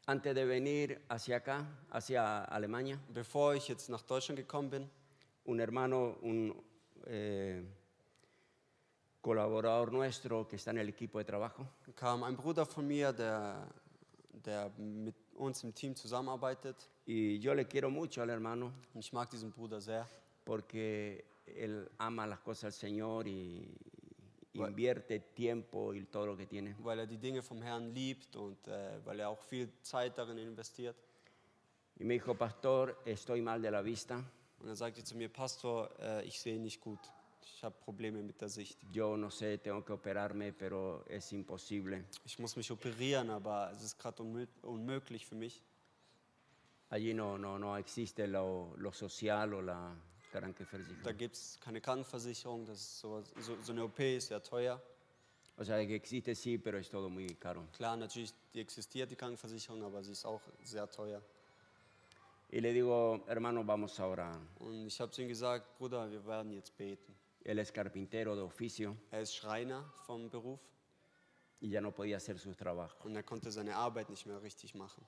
[0.05, 4.89] Antes de venir hacia acá, hacia Alemania, Bevor ich jetzt nach Deutschland gekommen bin,
[5.45, 6.55] un hermano, un
[7.07, 7.63] eh,
[9.21, 13.67] colaborador nuestro que está en el equipo de trabajo, kam ein Bruder von mir, der,
[14.43, 16.75] der mit uns im Team zusammenarbeitet.
[17.05, 20.05] y yo le quiero mucho al hermano Und ich mag diesen Bruder sehr,
[20.45, 23.67] porque él ama las cosas del Señor y
[24.53, 26.75] invierte tiempo y todo lo que tiene.
[26.79, 30.37] weil er die Dinge vom Herrn liebt und äh, weil er auch viel Zeit darin
[30.37, 30.95] investiert.
[31.99, 34.23] Y me dijo, pastor, estoy mal de la vista,
[34.59, 36.99] Und er sagte zu mir, Pastor, äh, ich sehe nicht gut.
[37.41, 38.77] Ich habe Probleme mit der Sicht.
[38.91, 42.03] Yo no sé, tengo que operarme, pero es imposible.
[42.25, 45.61] Ich muss mich operieren, aber es ist gerade unmö unmöglich für mich.
[46.89, 49.95] Allí no, no, no existe lo, lo social o la
[50.31, 51.17] Da krankenversicherung.
[51.17, 54.81] gibt es keine Krankenversicherung, das ist so, so, so eine OP ist sehr teuer.
[55.57, 57.67] O sea, que existe sí, pero es todo muy caro.
[57.73, 61.21] Klar, natürlich, die existiert, die Krankenversicherung, aber sie ist auch sehr teuer.
[62.51, 64.39] Y le digo, hermano, vamos a orar.
[64.59, 67.13] Und ich habe zu ihm gesagt, Bruder, wir werden jetzt beten.
[67.43, 70.59] Él es carpintero de oficio Er ist Schreiner vom Beruf
[71.61, 73.05] y ya no podía hacer sus trabajos.
[73.05, 75.05] und er konnte seine Arbeit nicht mehr richtig machen.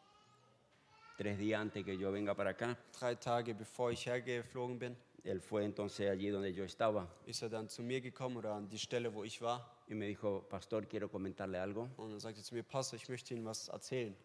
[1.18, 5.39] Tres días antes que yo venga para acá, Drei Tage bevor ich hergeflogen bin, él
[5.42, 8.80] fue entonces allí donde yo estaba ist er dann zu mir gekommen oder an die
[8.80, 9.70] Stelle, wo ich war.
[9.88, 11.89] y me dijo, pastor, quiero comentarle algo.
[11.98, 14.16] Und er sagte zu mir, Pastor, ich möchte Ihnen was erzählen.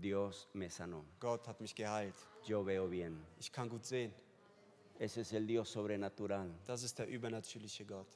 [0.00, 1.04] Dios me sanó.
[1.20, 2.14] Gott hat mich geheilt.
[2.46, 3.20] Yo veo bien.
[3.38, 4.12] Ich kann gut sehen.
[4.98, 6.50] Ese es el Dios sobrenatural.
[6.66, 8.08] Das ist der übernatürliche Gott.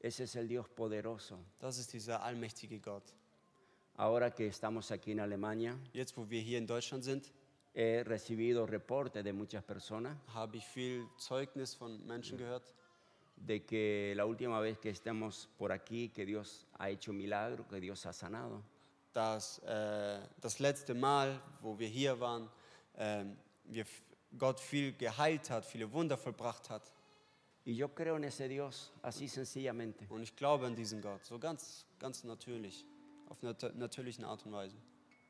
[0.00, 1.38] Ese es el Dios poderoso.
[1.60, 3.14] Das ist dieser allmächtige Gott.
[3.96, 7.30] Ahora que estamos aquí en Alemania, Jetzt, wo wir hier in Deutschland sind,
[7.74, 12.74] he recibido reportes de muchas personas habe ich viel Zeugnis von Menschen gehört,
[13.36, 17.80] de que la última vez que estemos por aquí, que Dios ha hecho milagro, que
[17.80, 18.62] Dios ha sanado.
[19.12, 22.48] Dass äh, das letzte Mal, wo wir hier waren,
[22.96, 23.84] ähm, wir,
[24.38, 26.90] Gott viel geheilt hat, viele Wunder vollbracht hat.
[27.64, 30.06] Y yo creo en ese Dios, así sencillamente.
[30.08, 32.84] Und ich glaube an diesen Gott, so ganz, ganz natürlich,
[33.28, 34.76] auf nat natürlichen Art und Weise.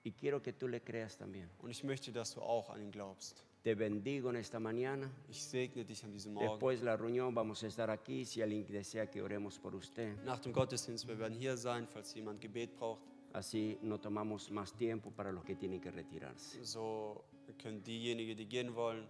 [0.05, 1.49] Y quiero que tú le creas también.
[1.59, 3.45] Und ich möchte, dass du auch an ihn glaubst.
[3.63, 5.09] Te bendigo en esta mañana.
[5.29, 6.49] Ich segne dich an diesem Morgen.
[6.49, 10.17] Después de la reunión vamos a estar aquí si alguien desea que oremos por usted.
[10.25, 13.12] Nach dem Gottesdienst, wir werden hier sein, falls jemand Gebet braucht.
[13.33, 16.65] Así no tomamos más tiempo para los que tienen que retirarse.
[16.65, 17.25] So
[17.63, 19.07] können diejenigen, die gehen wollen,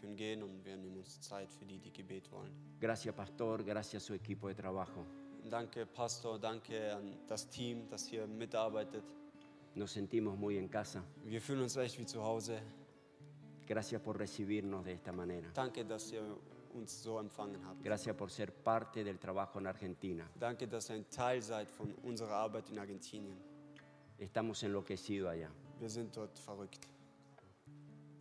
[0.00, 2.52] können gehen und wir nehmen uns Zeit für die, die Gebet wollen.
[2.80, 3.62] Gracias, pastor.
[3.64, 5.04] Gracias a su equipo de trabajo.
[5.48, 9.04] Danke, Pastor, danke an das Team, das hier mitarbeitet.
[9.74, 11.02] Nos sentimos muy en casa.
[11.24, 12.60] Wir fühlen uns echt wie zu Hause.
[13.66, 15.48] Gracias por recibirnos de esta manera.
[15.54, 16.22] Danke, dass ihr
[16.74, 17.82] uns so empfangen habt.
[17.82, 20.28] Gracias por ser parte del trabajo en Argentina.
[20.38, 23.38] Danke, dass ihr ein Teil seid von unserer Arbeit in Argentinien.
[24.20, 25.50] Estamos enloquecidos allá.
[25.78, 26.86] Wir sind dort verrückt.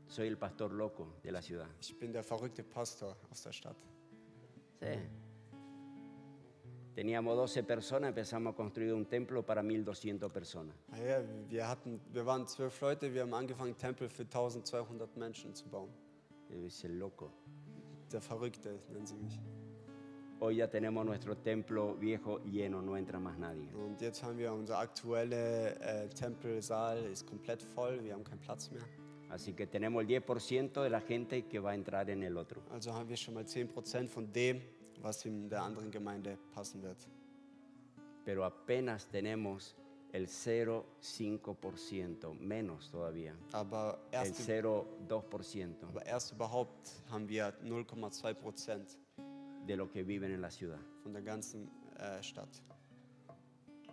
[0.07, 1.67] Soy el pastor loco de la ciudad.
[1.81, 3.77] Ich bin der verrückte Pastor aus der Stadt.
[4.79, 4.97] Sí.
[6.95, 10.75] Teníamos 12 personas, empezamos a construir un templo para 1200 personas.
[10.87, 15.67] Naja, wir, hatten, wir waren zwölf Leute, wir haben angefangen, Tempel für 1200 Menschen zu
[15.67, 15.91] bauen.
[16.65, 17.31] Es el loco.
[18.11, 19.39] Der Verrückte nennen sie mich.
[20.41, 23.67] Hoy ya tenemos nuestro templo viejo lleno, no entra más nadie.
[23.73, 28.71] Und jetzt haben wir unser aktueller äh, Tempelsaal, ist komplett voll, wir haben keinen Platz
[28.71, 28.81] mehr.
[29.29, 32.61] Así que tenemos el 10% de la gente que va a entrar en el otro.
[32.71, 34.61] Also haben wir schon mal 10% von dem,
[35.01, 37.05] was in der anderen Gemeinde passen wird.
[38.23, 39.75] Pero apenas tenemos
[40.13, 43.35] el 0,5%, menos todavía.
[43.51, 48.95] Aber El erst, 0,2% aber erst überhaupt haben wir 0,2%
[49.69, 50.79] de lo que viven en la ciudad.
[51.03, 52.49] von der ganzen äh, Stadt.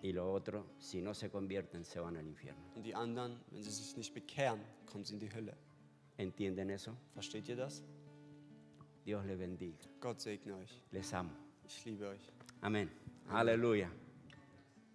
[0.02, 2.62] Y los otros, si no se convierten, se van al infierno.
[2.74, 5.54] Und die anderen, wenn sie sich nicht bekehren, kommen sie in die Hölle.
[6.16, 6.96] ¿Entienden eso?
[7.12, 7.82] Versteht ihr das?
[9.04, 9.76] Dios les bendiga.
[10.00, 10.80] Gott segne euch.
[10.92, 11.32] Les amo.
[11.66, 12.32] Ich liebe euch.
[12.62, 12.88] Amén.
[13.28, 13.90] Aleluya.